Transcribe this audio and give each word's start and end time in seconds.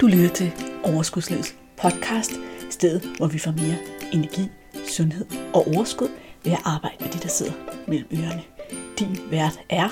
Du 0.00 0.06
lytter 0.06 0.28
til 0.28 0.52
Overskudslivets 0.84 1.56
podcast, 1.76 2.32
stedet 2.70 3.16
hvor 3.16 3.26
vi 3.26 3.38
får 3.38 3.50
mere 3.50 3.76
energi, 4.12 4.48
sundhed 4.88 5.26
og 5.54 5.66
overskud 5.66 6.08
ved 6.44 6.52
at 6.52 6.58
arbejde 6.64 6.96
med 7.00 7.08
de, 7.08 7.18
der 7.18 7.28
sidder 7.28 7.52
mellem 7.88 8.08
ørerne. 8.12 8.42
Din 8.98 9.18
vært 9.30 9.60
er 9.68 9.88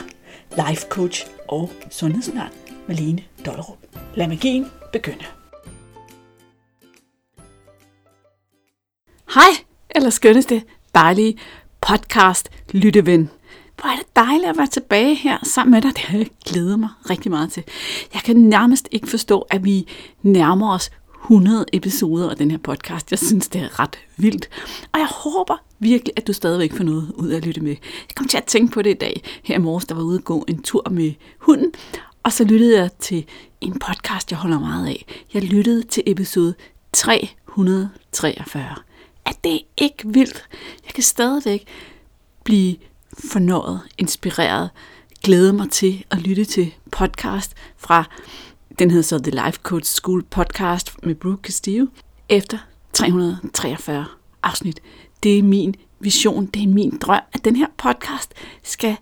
life 0.51 0.87
coach 0.89 1.27
og 1.49 1.71
sundhedsundern 1.91 2.51
Malene 2.89 3.23
Dollerup. 3.47 3.79
Lad 4.15 4.29
magien 4.29 4.67
begynde. 4.93 5.25
Hej, 9.35 9.51
eller 9.91 10.11
skønneste 10.11 10.63
dejlige 10.95 11.39
podcast 11.81 12.49
lytteven. 12.73 13.31
Hvor 13.81 13.91
er 13.91 13.97
det 13.97 14.17
dejligt 14.17 14.49
at 14.51 14.59
være 14.59 14.67
tilbage 14.67 15.15
her 15.15 15.39
sammen 15.43 15.71
med 15.71 15.83
dig. 15.83 15.91
Det 15.91 15.99
har 16.01 16.19
jeg 16.19 16.29
glædet 16.45 16.79
mig 16.79 16.89
rigtig 17.11 17.31
meget 17.31 17.53
til. 17.53 17.63
Jeg 18.15 18.23
kan 18.23 18.37
nærmest 18.37 18.89
ikke 18.91 19.09
forstå, 19.09 19.41
at 19.41 19.65
vi 19.65 19.87
nærmer 20.23 20.75
os 20.75 20.91
100 21.25 21.65
episoder 21.73 22.31
af 22.31 22.37
den 22.37 22.51
her 22.51 22.59
podcast. 22.59 23.11
Jeg 23.11 23.19
synes, 23.19 23.49
det 23.49 23.61
er 23.61 23.81
ret 23.81 23.99
vildt. 24.17 24.49
Og 24.93 25.01
jeg 25.01 25.09
håber 25.11 25.57
virkelig, 25.79 26.13
at 26.17 26.27
du 26.27 26.33
stadigvæk 26.33 26.73
får 26.73 26.85
noget 26.85 27.13
ud 27.15 27.29
af 27.29 27.37
at 27.37 27.47
lytte 27.47 27.61
med. 27.61 27.77
Jeg 27.83 28.15
kom 28.15 28.29
til 28.29 28.37
at 28.37 28.45
tænke 28.45 28.73
på 28.73 28.83
det 28.83 28.91
i 28.91 28.99
dag. 28.99 29.23
Her 29.43 29.55
i 29.55 29.59
morges, 29.59 29.85
der 29.85 29.95
var 29.95 30.03
ude 30.03 30.19
at 30.19 30.25
gå 30.25 30.45
en 30.49 30.63
tur 30.63 30.83
med 30.91 31.13
hunden. 31.39 31.73
Og 32.23 32.33
så 32.33 32.45
lyttede 32.45 32.81
jeg 32.81 32.91
til 32.99 33.25
en 33.61 33.79
podcast, 33.79 34.31
jeg 34.31 34.39
holder 34.39 34.61
meget 34.61 34.87
af. 34.87 35.07
Jeg 35.35 35.43
lyttede 35.43 35.83
til 35.83 36.03
episode 36.07 36.55
343. 36.93 38.75
Er 39.27 39.33
det 39.45 39.61
ikke 39.77 40.09
vildt? 40.09 40.45
Jeg 40.87 40.95
kan 40.95 41.03
stadigvæk 41.03 41.67
blive 42.45 42.77
fornøjet, 43.19 43.81
inspireret, 43.99 44.71
glæde 45.25 45.53
mig 45.53 45.71
til 45.71 46.05
at 46.11 46.19
lytte 46.19 46.45
til 46.45 46.75
podcast 46.93 47.55
fra, 47.77 48.05
den 48.79 48.91
hedder 48.91 49.03
så 49.03 49.19
The 49.19 49.31
Life 49.31 49.59
Coach 49.63 49.95
School 49.95 50.23
podcast 50.23 50.93
med 51.03 51.15
Brooke 51.15 51.43
Castillo, 51.43 51.87
efter 52.29 52.59
343 52.93 54.05
afsnit. 54.43 54.81
Det 55.23 55.39
er 55.39 55.43
min 55.43 55.75
vision, 56.01 56.47
det 56.47 56.63
er 56.63 56.67
min 56.67 56.99
drøm, 56.99 57.21
at 57.33 57.45
den 57.45 57.57
her 57.57 57.67
podcast 57.77 58.35
skal 58.63 58.97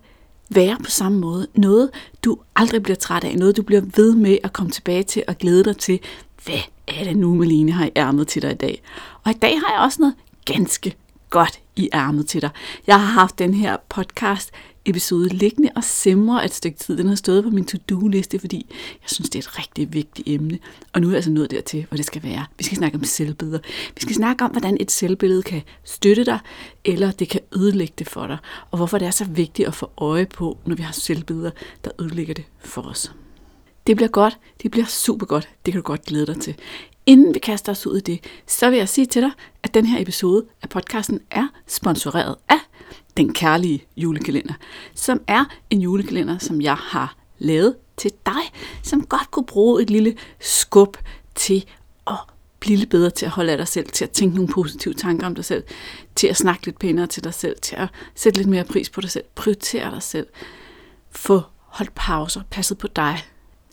være 0.49 0.77
på 0.83 0.89
samme 0.89 1.19
måde. 1.19 1.47
Noget, 1.55 1.89
du 2.25 2.37
aldrig 2.55 2.83
bliver 2.83 2.95
træt 2.95 3.23
af. 3.23 3.37
Noget, 3.37 3.57
du 3.57 3.63
bliver 3.63 3.81
ved 3.95 4.15
med 4.15 4.37
at 4.43 4.53
komme 4.53 4.71
tilbage 4.71 5.03
til 5.03 5.23
og 5.27 5.37
glæde 5.37 5.63
dig 5.63 5.77
til. 5.77 5.99
Hvad 6.45 6.59
er 6.87 7.03
det 7.03 7.17
nu, 7.17 7.35
Malene 7.35 7.71
har 7.71 7.85
i 7.85 7.91
ærmet 7.95 8.27
til 8.27 8.41
dig 8.41 8.51
i 8.51 8.55
dag? 8.55 8.81
Og 9.23 9.31
i 9.31 9.35
dag 9.41 9.59
har 9.59 9.73
jeg 9.73 9.83
også 9.83 10.01
noget 10.01 10.15
ganske 10.45 10.95
godt 11.29 11.59
i 11.75 11.89
ærmet 11.93 12.27
til 12.27 12.41
dig. 12.41 12.49
Jeg 12.87 12.99
har 12.99 13.07
haft 13.07 13.39
den 13.39 13.53
her 13.53 13.77
podcast 13.89 14.51
episode 14.85 15.29
liggende 15.29 15.71
og 15.75 15.83
simre 15.83 16.45
et 16.45 16.53
stykke 16.53 16.77
tid. 16.77 16.97
Den 16.97 17.07
har 17.07 17.15
stået 17.15 17.43
på 17.43 17.49
min 17.49 17.65
to-do-liste, 17.65 18.39
fordi 18.39 18.65
jeg 19.01 19.09
synes, 19.09 19.29
det 19.29 19.39
er 19.39 19.49
et 19.49 19.59
rigtig 19.59 19.93
vigtigt 19.93 20.27
emne. 20.27 20.59
Og 20.93 21.01
nu 21.01 21.07
er 21.07 21.11
jeg 21.11 21.15
altså 21.15 21.31
nået 21.31 21.51
dertil, 21.51 21.85
hvor 21.89 21.95
det 21.95 22.05
skal 22.05 22.23
være. 22.23 22.45
Vi 22.57 22.63
skal 22.63 22.77
snakke 22.77 22.97
om 22.97 23.03
selvbilleder. 23.03 23.59
Vi 23.95 24.01
skal 24.01 24.15
snakke 24.15 24.45
om, 24.45 24.51
hvordan 24.51 24.77
et 24.79 24.91
selvbillede 24.91 25.43
kan 25.43 25.61
støtte 25.83 26.25
dig, 26.25 26.39
eller 26.85 27.11
det 27.11 27.29
kan 27.29 27.41
ødelægge 27.55 27.93
det 27.99 28.09
for 28.09 28.27
dig. 28.27 28.37
Og 28.71 28.77
hvorfor 28.77 28.97
det 28.97 29.05
er 29.05 29.11
så 29.11 29.25
vigtigt 29.25 29.67
at 29.67 29.75
få 29.75 29.91
øje 29.97 30.25
på, 30.25 30.57
når 30.65 30.75
vi 30.75 30.83
har 30.83 30.93
selvbilleder, 30.93 31.51
der 31.83 31.91
ødelægger 31.99 32.33
det 32.33 32.45
for 32.59 32.81
os. 32.81 33.11
Det 33.87 33.95
bliver 33.95 34.09
godt. 34.09 34.37
Det 34.63 34.71
bliver 34.71 34.85
super 34.85 35.25
godt. 35.25 35.49
Det 35.65 35.73
kan 35.73 35.81
du 35.81 35.85
godt 35.85 36.05
glæde 36.05 36.25
dig 36.25 36.41
til. 36.41 36.55
Inden 37.05 37.33
vi 37.33 37.39
kaster 37.39 37.71
os 37.71 37.87
ud 37.87 37.97
i 37.97 38.01
det, 38.01 38.19
så 38.47 38.69
vil 38.69 38.77
jeg 38.77 38.89
sige 38.89 39.05
til 39.05 39.21
dig, 39.21 39.31
at 39.63 39.73
den 39.73 39.85
her 39.85 40.01
episode 40.01 40.45
af 40.61 40.69
podcasten 40.69 41.19
er 41.31 41.47
sponsoreret 41.67 42.35
af 42.49 42.59
Den 43.17 43.33
Kærlige 43.33 43.83
Julekalender, 43.97 44.53
som 44.95 45.21
er 45.27 45.45
en 45.69 45.81
julekalender, 45.81 46.37
som 46.37 46.61
jeg 46.61 46.75
har 46.75 47.15
lavet 47.37 47.75
til 47.97 48.11
dig, 48.25 48.41
som 48.83 49.05
godt 49.05 49.31
kunne 49.31 49.45
bruge 49.45 49.81
et 49.81 49.89
lille 49.89 50.15
skub 50.39 50.97
til 51.35 51.65
at 52.07 52.17
blive 52.59 52.77
lidt 52.77 52.89
bedre 52.89 53.09
til 53.09 53.25
at 53.25 53.31
holde 53.31 53.51
af 53.51 53.57
dig 53.57 53.67
selv, 53.67 53.89
til 53.89 54.05
at 54.05 54.11
tænke 54.11 54.35
nogle 54.35 54.53
positive 54.53 54.93
tanker 54.93 55.27
om 55.27 55.35
dig 55.35 55.45
selv, 55.45 55.63
til 56.15 56.27
at 56.27 56.37
snakke 56.37 56.65
lidt 56.65 56.79
pænere 56.79 57.07
til 57.07 57.23
dig 57.23 57.33
selv, 57.33 57.55
til 57.61 57.75
at 57.75 57.89
sætte 58.15 58.39
lidt 58.39 58.49
mere 58.49 58.63
pris 58.63 58.89
på 58.89 59.01
dig 59.01 59.09
selv, 59.09 59.25
prioritere 59.35 59.91
dig 59.91 60.03
selv, 60.03 60.27
få 61.11 61.41
holdt 61.57 61.95
pauser, 61.95 62.41
passet 62.51 62.77
på 62.77 62.87
dig, 62.87 63.25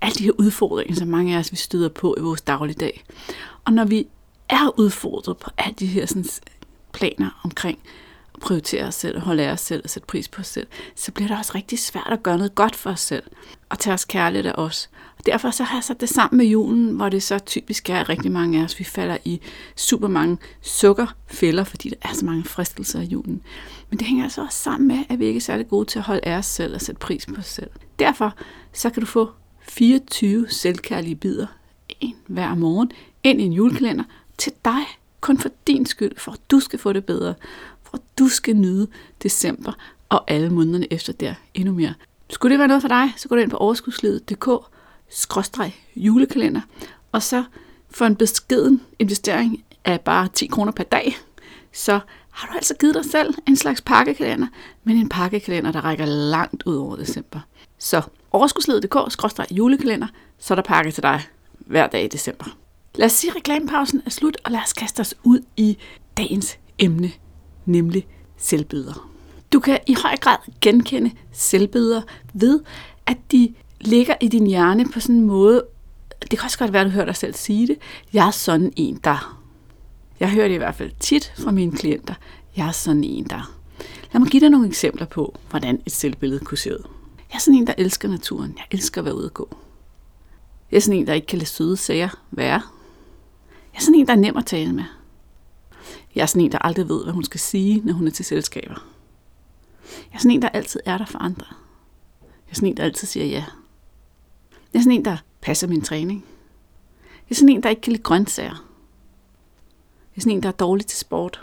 alle 0.02 0.14
de 0.14 0.24
her 0.24 0.32
udfordringer, 0.38 0.94
som 0.94 1.08
mange 1.08 1.34
af 1.34 1.38
os 1.38 1.52
vi 1.52 1.56
støder 1.56 1.88
på 1.88 2.14
i 2.18 2.20
vores 2.20 2.40
dagligdag. 2.40 3.04
Og 3.64 3.72
når 3.72 3.84
vi 3.84 4.06
er 4.48 4.78
udfordret 4.78 5.36
på 5.36 5.50
alle 5.58 5.74
de 5.78 5.86
her 5.86 6.06
sådan, 6.06 6.24
planer 6.92 7.40
omkring 7.44 7.78
at 8.34 8.40
prioritere 8.40 8.84
os 8.84 8.94
selv, 8.94 9.20
holde 9.20 9.42
af 9.42 9.52
os 9.52 9.60
selv 9.60 9.80
og 9.84 9.90
sætte 9.90 10.06
pris 10.06 10.28
på 10.28 10.40
os 10.40 10.46
selv, 10.46 10.66
så 10.96 11.12
bliver 11.12 11.28
det 11.28 11.38
også 11.38 11.52
rigtig 11.54 11.78
svært 11.78 12.08
at 12.10 12.22
gøre 12.22 12.36
noget 12.36 12.54
godt 12.54 12.76
for 12.76 12.90
os 12.90 13.00
selv 13.00 13.22
og 13.68 13.78
tage 13.78 13.94
os 13.94 14.04
kærligt 14.04 14.46
af 14.46 14.52
os. 14.56 14.90
Og 15.18 15.26
derfor 15.26 15.50
så 15.50 15.64
har 15.64 15.76
jeg 15.76 15.84
sat 15.84 16.00
det 16.00 16.08
sammen 16.08 16.38
med 16.38 16.46
julen, 16.46 16.96
hvor 16.96 17.08
det 17.08 17.22
så 17.22 17.38
typisk 17.38 17.90
er, 17.90 18.00
at 18.00 18.08
rigtig 18.08 18.32
mange 18.32 18.60
af 18.60 18.64
os, 18.64 18.78
vi 18.78 18.84
falder 18.84 19.16
i 19.24 19.40
super 19.76 20.08
mange 20.08 20.38
sukkerfælder, 20.62 21.64
fordi 21.64 21.88
der 21.88 21.96
er 22.02 22.14
så 22.14 22.24
mange 22.24 22.44
fristelser 22.44 23.00
i 23.00 23.04
julen. 23.04 23.42
Men 23.90 23.98
det 23.98 24.06
hænger 24.06 24.24
altså 24.24 24.42
også 24.42 24.58
sammen 24.58 24.88
med, 24.88 25.04
at 25.08 25.18
vi 25.18 25.24
ikke 25.24 25.38
er 25.38 25.42
særlig 25.42 25.68
gode 25.68 25.84
til 25.84 25.98
at 25.98 26.04
holde 26.04 26.20
af 26.24 26.36
os 26.38 26.46
selv 26.46 26.74
og 26.74 26.80
sætte 26.80 26.98
pris 26.98 27.26
på 27.26 27.34
os 27.38 27.46
selv. 27.46 27.70
Derfor 27.98 28.34
så 28.72 28.90
kan 28.90 29.00
du 29.00 29.06
få 29.06 29.30
24 29.62 30.48
selvkærlige 30.48 31.14
bidder, 31.14 31.46
en 32.00 32.16
hver 32.26 32.54
morgen, 32.54 32.92
ind 33.22 33.40
i 33.40 33.44
en 33.44 33.52
julekalender. 33.52 34.04
Til 34.38 34.52
dig, 34.64 34.82
kun 35.20 35.38
for 35.38 35.50
din 35.66 35.86
skyld, 35.86 36.12
for 36.16 36.32
at 36.32 36.40
du 36.50 36.60
skal 36.60 36.78
få 36.78 36.92
det 36.92 37.04
bedre, 37.04 37.34
for 37.82 37.96
at 37.96 38.02
du 38.18 38.28
skal 38.28 38.56
nyde 38.56 38.88
december 39.22 39.72
og 40.08 40.30
alle 40.30 40.50
månederne 40.50 40.92
efter 40.92 41.12
der 41.12 41.34
endnu 41.54 41.74
mere. 41.74 41.94
Skulle 42.30 42.50
det 42.50 42.58
være 42.58 42.68
noget 42.68 42.82
for 42.82 42.88
dig, 42.88 43.12
så 43.16 43.28
gå 43.28 43.34
ind 43.34 43.50
på 43.50 43.56
overskudslivet.dk 43.56 44.48
julekalender, 45.96 46.60
og 47.12 47.22
så 47.22 47.44
for 47.90 48.06
en 48.06 48.16
beskeden 48.16 48.82
investering 48.98 49.64
af 49.84 50.00
bare 50.00 50.28
10 50.28 50.46
kroner 50.46 50.72
per 50.72 50.84
dag, 50.84 51.16
så 51.72 52.00
har 52.32 52.48
du 52.48 52.54
altså 52.54 52.74
givet 52.80 52.94
dig 52.94 53.04
selv 53.04 53.34
en 53.48 53.56
slags 53.56 53.80
pakkekalender, 53.80 54.46
men 54.84 54.96
en 54.96 55.08
pakkekalender, 55.08 55.72
der 55.72 55.80
rækker 55.80 56.04
langt 56.04 56.62
ud 56.66 56.76
over 56.76 56.96
december. 56.96 57.40
Så 57.78 58.02
overskudsledet.dk 58.30 59.50
julekalender, 59.50 60.06
så 60.38 60.54
er 60.54 60.56
der 60.56 60.62
pakke 60.62 60.90
til 60.90 61.02
dig 61.02 61.22
hver 61.58 61.86
dag 61.86 62.04
i 62.04 62.08
december. 62.08 62.44
Lad 62.94 63.06
os 63.06 63.12
sige, 63.12 63.30
at 63.30 63.36
reklamepausen 63.36 64.02
er 64.06 64.10
slut, 64.10 64.36
og 64.44 64.50
lad 64.50 64.60
os 64.60 64.72
kaste 64.72 65.00
os 65.00 65.14
ud 65.24 65.40
i 65.56 65.78
dagens 66.16 66.58
emne, 66.78 67.12
nemlig 67.66 68.06
selvbilleder. 68.36 69.08
Du 69.52 69.60
kan 69.60 69.78
i 69.86 69.96
høj 70.02 70.16
grad 70.16 70.36
genkende 70.60 71.10
selvbilleder 71.32 72.02
ved, 72.34 72.60
at 73.06 73.16
de 73.32 73.54
ligger 73.80 74.14
i 74.20 74.28
din 74.28 74.46
hjerne 74.46 74.88
på 74.88 75.00
sådan 75.00 75.16
en 75.16 75.26
måde, 75.26 75.64
det 76.30 76.38
kan 76.38 76.44
også 76.44 76.58
godt 76.58 76.72
være, 76.72 76.82
at 76.82 76.86
du 76.86 76.90
hører 76.90 77.04
dig 77.04 77.16
selv 77.16 77.34
sige 77.34 77.66
det, 77.66 77.78
jeg 78.12 78.26
er 78.26 78.30
sådan 78.30 78.72
en, 78.76 79.00
der... 79.04 79.41
Jeg 80.22 80.30
hører 80.30 80.48
det 80.48 80.54
i 80.54 80.58
hvert 80.58 80.74
fald 80.74 80.92
tit 81.00 81.32
fra 81.36 81.50
mine 81.50 81.72
klienter, 81.72 82.14
jeg 82.56 82.68
er 82.68 82.72
sådan 82.72 83.04
en, 83.04 83.24
der... 83.24 83.54
Lad 84.12 84.20
mig 84.20 84.30
give 84.30 84.40
dig 84.40 84.50
nogle 84.50 84.68
eksempler 84.68 85.06
på, 85.06 85.38
hvordan 85.50 85.82
et 85.86 85.92
selvbillede 85.92 86.44
kunne 86.44 86.58
se 86.58 86.72
ud. 86.72 86.84
Jeg 87.30 87.36
er 87.36 87.38
sådan 87.38 87.58
en, 87.58 87.66
der 87.66 87.74
elsker 87.78 88.08
naturen. 88.08 88.54
Jeg 88.56 88.64
elsker 88.70 89.00
at 89.00 89.04
være 89.04 89.14
ude 89.14 89.24
og 89.24 89.34
gå. 89.34 89.56
Jeg 90.70 90.76
er 90.76 90.80
sådan 90.80 91.00
en, 91.00 91.06
der 91.06 91.12
ikke 91.12 91.26
kan 91.26 91.38
lade 91.38 91.48
søde 91.48 91.76
sager 91.76 92.08
være. 92.30 92.62
Jeg 93.72 93.78
er 93.78 93.80
sådan 93.80 93.94
en, 93.94 94.06
der 94.06 94.12
er 94.12 94.16
nem 94.16 94.36
at 94.36 94.46
tale 94.46 94.72
med. 94.72 94.84
Jeg 96.14 96.22
er 96.22 96.26
sådan 96.26 96.42
en, 96.42 96.52
der 96.52 96.58
aldrig 96.58 96.88
ved, 96.88 97.02
hvad 97.04 97.12
hun 97.12 97.24
skal 97.24 97.40
sige, 97.40 97.82
når 97.84 97.92
hun 97.92 98.06
er 98.06 98.10
til 98.10 98.24
selskaber. 98.24 98.86
Jeg 100.10 100.14
er 100.14 100.18
sådan 100.18 100.30
en, 100.30 100.42
der 100.42 100.48
altid 100.48 100.80
er 100.84 100.98
der 100.98 101.06
for 101.06 101.18
andre. 101.18 101.46
Jeg 102.20 102.50
er 102.50 102.54
sådan 102.54 102.68
en, 102.68 102.76
der 102.76 102.84
altid 102.84 103.08
siger 103.08 103.26
ja. 103.26 103.44
Jeg 104.72 104.78
er 104.78 104.82
sådan 104.82 104.98
en, 104.98 105.04
der 105.04 105.16
passer 105.40 105.66
min 105.66 105.82
træning. 105.82 106.24
Jeg 107.28 107.30
er 107.30 107.34
sådan 107.34 107.48
en, 107.48 107.62
der 107.62 107.68
ikke 107.68 107.82
kan 107.82 107.92
lide 107.92 108.02
grøntsager. 108.02 108.71
Jeg 110.12 110.16
er 110.16 110.20
sådan 110.20 110.36
en, 110.36 110.42
der 110.42 110.48
er 110.48 110.52
dårlig 110.52 110.86
til 110.86 110.98
sport. 110.98 111.40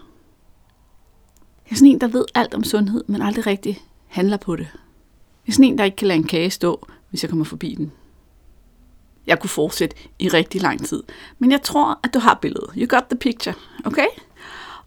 Jeg 1.66 1.72
er 1.72 1.76
sådan 1.76 1.92
en, 1.92 2.02
der 2.02 2.08
ved 2.08 2.26
alt 2.36 2.54
om 2.54 2.64
sundhed, 2.64 3.04
men 3.08 3.22
aldrig 3.22 3.48
rigtig 3.48 3.82
handler 4.08 4.38
på 4.38 4.56
det. 4.56 4.68
Jeg 5.46 5.52
er 5.52 5.52
sådan 5.52 5.66
en, 5.66 5.78
der 5.78 5.84
ikke 5.84 5.98
kan 5.98 6.08
lade 6.08 6.18
en 6.18 6.28
kage 6.28 6.50
stå, 6.50 6.88
hvis 7.10 7.24
jeg 7.24 7.30
kommer 7.30 7.46
forbi 7.46 7.76
den. 7.76 7.92
Jeg 9.28 9.40
kunne 9.40 9.50
fortsætte 9.50 9.96
i 10.20 10.30
rigtig 10.30 10.62
lang 10.62 10.86
tid. 10.86 11.04
Men 11.40 11.52
jeg 11.52 11.62
tror, 11.62 12.00
at 12.04 12.14
du 12.14 12.20
har 12.20 12.40
billedet. 12.42 12.70
You 12.78 12.88
got 12.90 13.04
the 13.10 13.18
picture, 13.18 13.56
okay? 13.86 14.08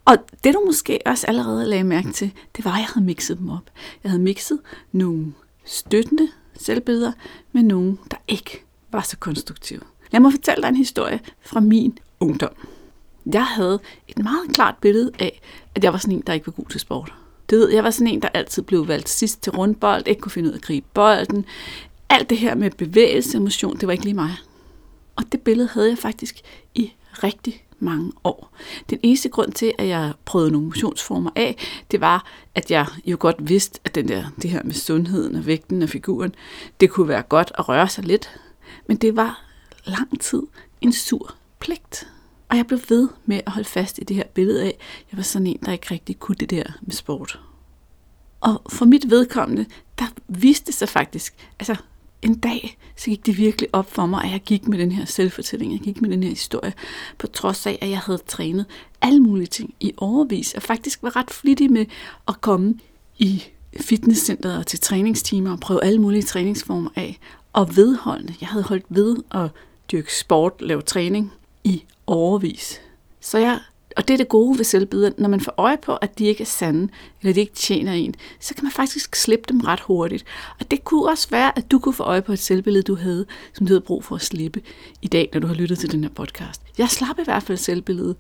Og 0.05 0.17
det 0.45 0.55
du 0.55 0.63
måske 0.67 0.99
også 1.07 1.27
allerede 1.27 1.67
lagde 1.67 1.85
mærke 1.85 2.13
til, 2.13 2.33
det 2.57 2.65
var, 2.65 2.73
at 2.73 2.79
jeg 2.79 2.87
havde 2.95 3.07
mixet 3.07 3.39
dem 3.39 3.51
op. 3.51 3.71
Jeg 4.03 4.11
havde 4.11 4.23
mixet 4.23 4.61
nogle 4.93 5.33
støttende 5.65 6.29
selvbilleder 6.55 7.13
med 7.53 7.63
nogle, 7.63 7.99
der 8.11 8.17
ikke 8.29 8.65
var 8.93 9.01
så 9.01 9.17
konstruktive. 9.17 9.81
Lad 10.11 10.21
mig 10.21 10.33
fortælle 10.33 10.63
dig 10.63 10.69
en 10.69 10.77
historie 10.77 11.21
fra 11.41 11.61
min 11.61 11.99
ungdom. 12.21 12.53
Jeg 13.27 13.47
havde 13.47 13.81
et 14.09 14.19
meget 14.19 14.55
klart 14.55 14.75
billede 14.81 15.11
af, 15.19 15.41
at 15.75 15.85
jeg 15.85 15.93
var 15.93 15.99
sådan 15.99 16.15
en, 16.15 16.23
der 16.27 16.33
ikke 16.33 16.47
var 16.47 16.53
god 16.53 16.67
til 16.71 16.81
sport. 16.81 17.13
Det 17.51 17.59
ved, 17.59 17.71
jeg 17.71 17.85
var 17.85 17.91
sådan 17.91 18.07
en, 18.07 18.23
der 18.23 18.29
altid 18.29 18.63
blev 18.63 18.89
valgt 18.89 19.09
sidst 19.09 19.43
til 19.43 19.53
rundbold, 19.53 20.03
ikke 20.07 20.21
kunne 20.21 20.33
finde 20.33 20.49
ud 20.49 20.53
af 20.53 20.57
at 20.57 20.63
gribe 20.63 20.87
bolden. 20.95 21.45
Alt 22.09 22.31
det 22.31 22.39
her 22.39 22.55
med 22.55 22.71
bevægelse 22.71 23.39
og 23.39 23.43
motion, 23.43 23.77
det 23.77 23.87
var 23.87 23.93
ikke 23.93 24.05
lige 24.05 24.15
mig. 24.15 24.37
Og 25.17 25.25
det 25.33 25.41
billede 25.41 25.69
havde 25.69 25.89
jeg 25.89 25.99
faktisk 25.99 26.41
i 26.75 26.93
rigtig 27.23 27.65
mange 27.79 28.13
år. 28.25 28.53
Den 28.91 28.99
eneste 29.03 29.29
grund 29.29 29.53
til, 29.53 29.73
at 29.79 29.89
jeg 29.89 30.13
prøvede 30.25 30.51
nogle 30.51 30.67
motionsformer 30.67 31.31
af, 31.37 31.57
det 31.91 32.01
var, 32.01 32.27
at 32.55 32.71
jeg 32.71 32.87
jo 33.07 33.17
godt 33.21 33.37
vidste, 33.49 33.81
at 33.85 33.95
den 33.95 34.09
der, 34.09 34.25
det 34.43 34.51
her 34.51 34.63
med 34.65 34.75
sundheden 34.75 35.35
og 35.35 35.47
vægten 35.47 35.83
og 35.83 35.89
figuren, 35.89 36.35
det 36.81 36.91
kunne 36.91 37.09
være 37.09 37.23
godt 37.23 37.53
at 37.59 37.69
røre 37.69 37.89
sig 37.89 38.05
lidt. 38.05 38.41
Men 38.87 38.97
det 38.97 39.17
var 39.17 39.45
lang 39.85 40.21
tid 40.21 40.43
en 40.81 40.93
sur 40.93 41.35
pligt. 41.59 42.07
Og 42.53 42.59
jeg 42.59 42.67
blev 42.67 42.81
ved 42.89 43.09
med 43.27 43.41
at 43.47 43.53
holde 43.53 43.69
fast 43.69 43.99
i 43.99 44.05
det 44.05 44.17
her 44.17 44.25
billede 44.35 44.63
af, 44.63 44.67
at 44.67 45.07
jeg 45.13 45.17
var 45.17 45.23
sådan 45.23 45.47
en, 45.47 45.59
der 45.65 45.73
ikke 45.73 45.87
rigtig 45.91 46.19
kunne 46.19 46.35
det 46.41 46.51
der 46.51 46.63
med 46.83 46.93
sport. 46.93 47.41
Og 48.41 48.63
for 48.69 48.85
mit 48.85 49.11
vedkommende, 49.11 49.67
der 49.99 50.05
viste 50.29 50.73
sig 50.73 50.89
faktisk, 50.89 51.35
altså 51.59 51.77
en 52.23 52.39
dag, 52.39 52.79
så 52.97 53.11
gik 53.11 53.27
det 53.27 53.39
virkelig 53.39 53.69
op 53.73 53.91
for 53.91 54.07
mig, 54.07 54.25
at 54.25 54.31
jeg 54.31 54.41
gik 54.41 54.69
med 54.69 54.79
den 54.79 54.93
her 54.93 55.05
selvfortælling, 55.05 55.73
jeg 55.73 55.81
gik 55.81 56.03
med 56.03 56.11
den 56.11 56.23
her 56.23 56.31
historie, 56.31 56.73
på 57.19 57.27
trods 57.27 57.67
af, 57.67 57.79
at 57.81 57.91
jeg 57.91 57.99
havde 57.99 58.21
trænet 58.27 58.67
alle 59.01 59.21
mulige 59.21 59.47
ting 59.47 59.75
i 59.81 59.93
overvis, 59.97 60.55
og 60.55 60.63
faktisk 60.63 61.03
var 61.03 61.17
ret 61.17 61.31
flittig 61.31 61.73
med 61.73 61.87
at 62.29 62.41
komme 62.41 62.75
i 63.19 63.45
fitnesscenteret 63.81 64.59
og 64.59 64.67
til 64.67 64.81
træningstimer 64.81 65.53
og 65.53 65.61
prøve 65.61 65.85
alle 65.85 66.01
mulige 66.01 66.23
træningsformer 66.23 66.91
af, 66.97 67.19
og 67.53 67.77
vedholdende. 67.77 68.35
Jeg 68.41 68.49
havde 68.49 68.65
holdt 68.65 68.87
ved 68.89 69.17
at 69.31 69.51
dyrke 69.93 70.15
sport, 70.15 70.53
lave 70.61 70.83
træning 70.83 71.33
i 71.65 71.85
overvis. 72.07 72.81
Så 73.21 73.39
jeg 73.39 73.61
og 73.97 74.09
det 74.09 74.15
er 74.15 74.19
det 74.19 74.29
gode 74.29 74.59
ved 74.59 74.65
selvbilleder. 74.65 75.13
Når 75.19 75.29
man 75.29 75.41
får 75.41 75.55
øje 75.57 75.77
på, 75.83 75.97
at 75.97 76.19
de 76.19 76.25
ikke 76.25 76.41
er 76.41 76.47
sande, 76.47 76.89
eller 77.21 77.35
de 77.35 77.41
ikke 77.41 77.55
tjener 77.55 77.93
en, 77.93 78.15
så 78.41 78.55
kan 78.55 78.65
man 78.65 78.73
faktisk 78.73 79.17
slippe 79.17 79.45
dem 79.49 79.61
ret 79.61 79.81
hurtigt. 79.81 80.25
Og 80.61 80.71
det 80.71 80.85
kunne 80.85 81.11
også 81.11 81.29
være, 81.31 81.59
at 81.59 81.71
du 81.71 81.79
kunne 81.79 81.95
få 81.95 82.03
øje 82.03 82.23
på 82.23 82.33
et 82.33 82.39
selvbillede, 82.39 82.83
du 82.83 82.95
havde, 82.95 83.27
som 83.55 83.67
du 83.67 83.73
havde 83.73 83.81
brug 83.81 84.05
for 84.05 84.15
at 84.15 84.23
slippe 84.23 84.63
i 85.03 85.07
dag, 85.07 85.31
når 85.33 85.41
du 85.41 85.47
har 85.47 85.55
lyttet 85.55 85.79
til 85.79 85.93
den 85.93 86.03
her 86.03 86.11
podcast. 86.11 86.63
Jeg 86.79 86.89
slap 86.89 87.19
i 87.19 87.25
hvert 87.25 87.43
fald 87.43 87.59
selvbilledet, 87.59 88.17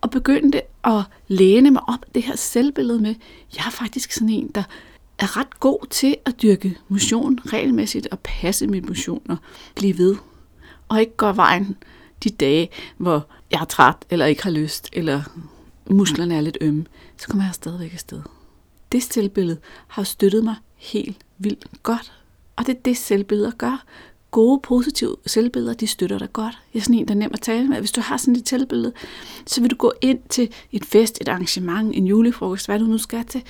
og 0.00 0.10
begyndte 0.10 0.60
at 0.84 1.02
læne 1.28 1.70
mig 1.70 1.82
op 1.88 2.14
det 2.14 2.22
her 2.22 2.36
selvbillede 2.36 2.98
med, 2.98 3.14
jeg 3.56 3.66
er 3.66 3.70
faktisk 3.70 4.12
sådan 4.12 4.28
en, 4.28 4.50
der 4.54 4.62
er 5.18 5.36
ret 5.36 5.60
god 5.60 5.86
til 5.90 6.16
at 6.24 6.42
dyrke 6.42 6.78
motion 6.88 7.40
regelmæssigt 7.46 8.08
og 8.10 8.18
passe 8.18 8.66
mit 8.66 8.88
motioner, 8.88 9.36
blive 9.74 9.98
ved. 9.98 10.16
Og 10.88 11.00
ikke 11.00 11.16
gå 11.16 11.32
vejen 11.32 11.76
de 12.24 12.30
dage, 12.30 12.68
hvor 12.96 13.26
jeg 13.50 13.60
er 13.60 13.64
træt, 13.64 13.96
eller 14.10 14.26
ikke 14.26 14.42
har 14.42 14.50
lyst, 14.50 14.88
eller 14.92 15.22
musklerne 15.86 16.36
er 16.36 16.40
lidt 16.40 16.58
ømme, 16.60 16.84
så 17.16 17.28
kommer 17.28 17.44
jeg 17.44 17.54
stadigvæk 17.54 17.94
afsted. 17.94 18.22
Det 18.92 19.02
selvbillede 19.02 19.58
har 19.86 20.02
støttet 20.02 20.44
mig 20.44 20.54
helt 20.76 21.16
vildt 21.38 21.64
godt. 21.82 22.12
Og 22.56 22.66
det 22.66 22.74
er 22.76 22.80
det, 22.84 22.96
selvbilleder 22.96 23.50
gør. 23.50 23.84
Gode, 24.30 24.60
positive 24.62 25.16
selvbilleder, 25.26 25.74
de 25.74 25.86
støtter 25.86 26.18
dig 26.18 26.32
godt. 26.32 26.58
Jeg 26.74 26.80
er 26.80 26.82
sådan 26.82 26.94
en, 26.94 27.08
der 27.08 27.14
er 27.14 27.18
nem 27.18 27.30
at 27.34 27.40
tale 27.40 27.68
med. 27.68 27.78
Hvis 27.78 27.92
du 27.92 28.00
har 28.00 28.16
sådan 28.16 28.36
et 28.36 28.48
selvbillede, 28.48 28.92
så 29.46 29.60
vil 29.60 29.70
du 29.70 29.76
gå 29.76 29.92
ind 30.00 30.18
til 30.28 30.52
et 30.72 30.84
fest, 30.84 31.18
et 31.20 31.28
arrangement, 31.28 31.96
en 31.96 32.06
julefrokost, 32.06 32.66
hvad 32.66 32.78
du 32.78 32.84
nu 32.84 32.98
skal 32.98 33.24
til, 33.24 33.42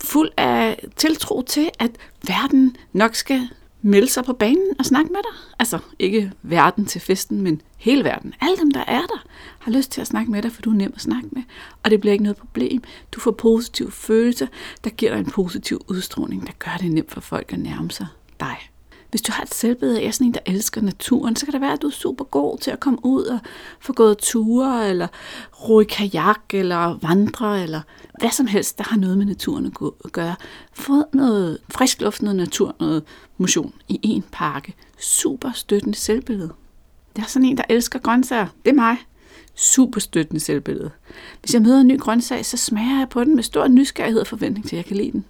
fuld 0.00 0.30
af 0.36 0.84
tiltro 0.96 1.42
til, 1.42 1.70
at 1.78 1.90
verden 2.26 2.76
nok 2.92 3.14
skal 3.14 3.48
melde 3.88 4.10
sig 4.10 4.24
på 4.24 4.32
banen 4.32 4.74
og 4.78 4.84
snakke 4.84 5.12
med 5.12 5.20
dig. 5.22 5.54
Altså 5.58 5.78
ikke 5.98 6.32
verden 6.42 6.86
til 6.86 7.00
festen, 7.00 7.42
men 7.42 7.62
hele 7.76 8.04
verden. 8.04 8.34
Alle 8.40 8.56
dem, 8.56 8.70
der 8.70 8.84
er 8.86 9.00
der, 9.00 9.24
har 9.58 9.72
lyst 9.72 9.90
til 9.90 10.00
at 10.00 10.06
snakke 10.06 10.30
med 10.30 10.42
dig, 10.42 10.52
for 10.52 10.62
du 10.62 10.70
er 10.70 10.74
nem 10.74 10.92
at 10.94 11.00
snakke 11.00 11.28
med. 11.32 11.42
Og 11.84 11.90
det 11.90 12.00
bliver 12.00 12.12
ikke 12.12 12.24
noget 12.24 12.36
problem. 12.36 12.82
Du 13.12 13.20
får 13.20 13.30
positive 13.30 13.90
følelser, 13.90 14.46
der 14.84 14.90
giver 14.90 15.12
dig 15.12 15.20
en 15.20 15.30
positiv 15.30 15.80
udstråling, 15.88 16.46
der 16.46 16.52
gør 16.58 16.76
det 16.80 16.90
nemt 16.92 17.10
for 17.10 17.20
folk 17.20 17.52
at 17.52 17.58
nærme 17.58 17.90
sig 17.90 18.06
dig. 18.40 18.56
Hvis 19.10 19.22
du 19.22 19.32
har 19.32 19.42
et 19.42 19.54
selvbillede 19.54 20.00
af 20.00 20.14
sådan 20.14 20.26
en, 20.26 20.34
der 20.34 20.40
elsker 20.46 20.80
naturen, 20.80 21.36
så 21.36 21.46
kan 21.46 21.52
det 21.52 21.60
være, 21.60 21.72
at 21.72 21.82
du 21.82 21.86
er 21.86 21.92
super 21.92 22.24
god 22.24 22.58
til 22.58 22.70
at 22.70 22.80
komme 22.80 22.98
ud 23.04 23.24
og 23.24 23.38
få 23.80 23.92
gået 23.92 24.18
ture, 24.18 24.90
eller 24.90 25.06
ro 25.68 25.80
i 25.80 25.84
kajak, 25.84 26.40
eller 26.50 26.98
vandre, 27.02 27.62
eller 27.62 27.80
hvad 28.20 28.30
som 28.30 28.46
helst, 28.46 28.78
der 28.78 28.84
har 28.84 28.96
noget 28.96 29.18
med 29.18 29.26
naturen 29.26 29.66
at 30.04 30.12
gøre. 30.12 30.34
Få 30.72 31.04
noget 31.12 31.58
frisk 31.68 32.00
luft, 32.00 32.22
noget 32.22 32.36
natur, 32.36 32.76
noget 32.80 33.02
motion 33.38 33.74
i 33.88 34.00
en 34.02 34.24
pakke. 34.32 34.74
Super 34.98 35.52
støttende 35.52 35.98
selvbillede. 35.98 36.52
Jeg 37.16 37.22
er 37.22 37.28
sådan 37.28 37.48
en, 37.48 37.56
der 37.56 37.64
elsker 37.68 37.98
grøntsager. 37.98 38.46
Det 38.64 38.70
er 38.70 38.74
mig. 38.74 38.96
Super 39.54 40.00
støttende 40.00 40.40
selvbillede. 40.40 40.90
Hvis 41.40 41.54
jeg 41.54 41.62
møder 41.62 41.80
en 41.80 41.86
ny 41.86 41.98
grøntsag, 41.98 42.46
så 42.46 42.56
smager 42.56 42.98
jeg 42.98 43.08
på 43.08 43.24
den 43.24 43.34
med 43.34 43.42
stor 43.42 43.68
nysgerrighed 43.68 44.20
og 44.20 44.26
forventning 44.26 44.68
til, 44.68 44.76
at 44.76 44.78
jeg 44.78 44.84
kan 44.84 44.96
lide 44.96 45.12
den. 45.12 45.24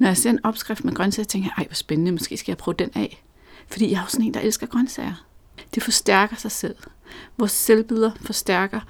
Når 0.00 0.06
jeg 0.06 0.16
ser 0.16 0.30
en 0.30 0.44
opskrift 0.44 0.84
med 0.84 0.94
grøntsager, 0.94 1.26
tænker 1.26 1.48
jeg, 1.48 1.62
ej, 1.62 1.66
hvor 1.66 1.74
spændende, 1.74 2.12
måske 2.12 2.36
skal 2.36 2.52
jeg 2.52 2.56
prøve 2.56 2.74
den 2.78 2.90
af. 2.94 3.24
Fordi 3.68 3.90
jeg 3.90 3.96
er 3.96 4.02
jo 4.02 4.08
sådan 4.08 4.26
en, 4.26 4.34
der 4.34 4.40
elsker 4.40 4.66
grøntsager. 4.66 5.24
Det 5.74 5.82
forstærker 5.82 6.36
sig 6.36 6.50
selv. 6.50 6.76
Vores 7.38 7.52
selvbilleder 7.52 8.10
forstærker, 8.20 8.80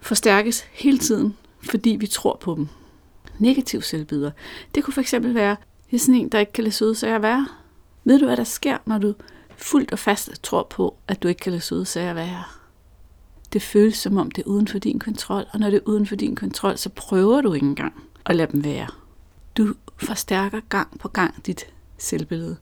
forstærkes 0.00 0.60
hele 0.72 0.98
tiden, 0.98 1.36
fordi 1.62 1.90
vi 1.90 2.06
tror 2.06 2.38
på 2.40 2.54
dem. 2.54 2.68
Negativ 3.38 3.82
selvbilleder. 3.82 4.30
Det 4.74 4.84
kunne 4.84 5.04
fx 5.04 5.14
være, 5.20 5.56
jeg 5.92 5.96
er 5.96 5.98
sådan 5.98 6.14
en, 6.14 6.28
der 6.28 6.38
ikke 6.38 6.52
kan 6.52 6.64
lade 6.64 6.74
søde 6.74 6.94
sager 6.94 7.18
være. 7.18 7.48
Ved 8.04 8.18
du, 8.18 8.24
hvad 8.24 8.36
der 8.36 8.44
sker, 8.44 8.78
når 8.86 8.98
du 8.98 9.14
fuldt 9.56 9.92
og 9.92 9.98
fast 9.98 10.42
tror 10.42 10.66
på, 10.70 10.96
at 11.08 11.22
du 11.22 11.28
ikke 11.28 11.38
kan 11.38 11.52
lade 11.52 11.62
søde 11.62 11.86
sager 11.86 12.14
være? 12.14 12.42
Det 13.52 13.62
føles 13.62 13.96
som 13.96 14.16
om 14.16 14.30
det 14.30 14.42
er 14.42 14.46
uden 14.46 14.68
for 14.68 14.78
din 14.78 14.98
kontrol, 14.98 15.44
og 15.52 15.60
når 15.60 15.70
det 15.70 15.76
er 15.76 15.88
uden 15.88 16.06
for 16.06 16.16
din 16.16 16.36
kontrol, 16.36 16.78
så 16.78 16.88
prøver 16.88 17.40
du 17.40 17.52
ikke 17.52 17.66
engang 17.66 17.94
at 18.24 18.36
lade 18.36 18.52
dem 18.52 18.64
være. 18.64 18.86
Du 19.56 19.74
forstærker 19.96 20.60
gang 20.68 20.98
på 20.98 21.08
gang 21.08 21.46
dit 21.46 21.66
selvbillede 21.98 22.56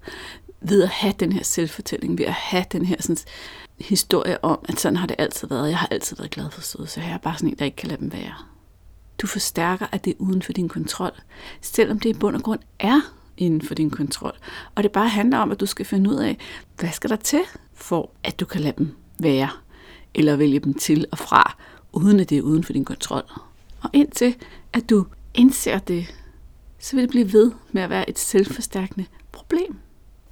ved 0.61 0.83
at 0.83 0.89
have 0.89 1.15
den 1.21 1.33
her 1.33 1.43
selvfortælling, 1.43 2.19
ved 2.19 2.27
at 2.27 2.33
have 2.33 2.65
den 2.73 2.85
her 2.85 2.97
sådan, 3.01 3.17
historie 3.79 4.45
om, 4.45 4.59
at 4.69 4.81
sådan 4.81 4.97
har 4.97 5.07
det 5.07 5.17
altid 5.19 5.49
været. 5.49 5.69
Jeg 5.69 5.79
har 5.79 5.89
altid 5.91 6.17
været 6.17 6.31
glad 6.31 6.51
for 6.51 6.61
søde, 6.61 6.87
så 6.87 7.01
jeg 7.01 7.11
er 7.11 7.19
bare 7.19 7.35
sådan 7.37 7.49
en, 7.49 7.59
der 7.59 7.65
ikke 7.65 7.77
kan 7.77 7.89
lade 7.89 8.01
dem 8.01 8.13
være. 8.13 8.35
Du 9.23 9.27
forstærker, 9.27 9.87
at 9.93 10.05
det 10.05 10.11
er 10.11 10.17
uden 10.19 10.43
for 10.43 10.53
din 10.53 10.69
kontrol, 10.69 11.13
selvom 11.61 12.01
det 12.01 12.11
i 12.11 12.19
bund 12.19 12.37
og 12.37 12.43
grund 12.43 12.61
er 12.79 13.01
inden 13.37 13.63
for 13.63 13.75
din 13.75 13.91
kontrol. 13.91 14.33
Og 14.75 14.83
det 14.83 14.93
bare 14.93 15.09
handler 15.09 15.39
om, 15.39 15.51
at 15.51 15.61
du 15.61 15.67
skal 15.67 15.87
finde 15.87 16.11
ud 16.11 16.17
af, 16.17 16.39
hvad 16.79 16.91
skal 16.91 17.11
der 17.11 17.17
til, 17.17 17.41
for 17.75 18.11
at 18.25 18.41
du 18.41 18.45
kan 18.45 18.61
lade 18.61 18.75
dem 18.79 18.97
være, 19.19 19.51
eller 20.15 20.37
vælge 20.37 20.61
dem 20.61 20.75
til 20.75 21.07
og 21.13 21.19
fra, 21.19 21.57
uden 21.93 22.21
at 22.21 22.31
det 22.31 22.39
er 22.39 22.43
uden 22.43 22.65
for 22.65 22.73
din 22.73 22.85
kontrol. 22.85 23.23
Og 23.81 23.91
indtil 23.93 24.37
at 24.73 24.91
du 24.91 25.07
indser 25.35 25.79
det, 25.79 26.15
så 26.85 26.97
vil 26.97 27.03
det 27.03 27.11
blive 27.11 27.33
ved 27.33 27.53
med 27.73 27.83
at 27.83 27.91
være 27.91 28.11
et 28.11 28.19
selvforstærkende 28.19 29.07
problem. 29.33 29.77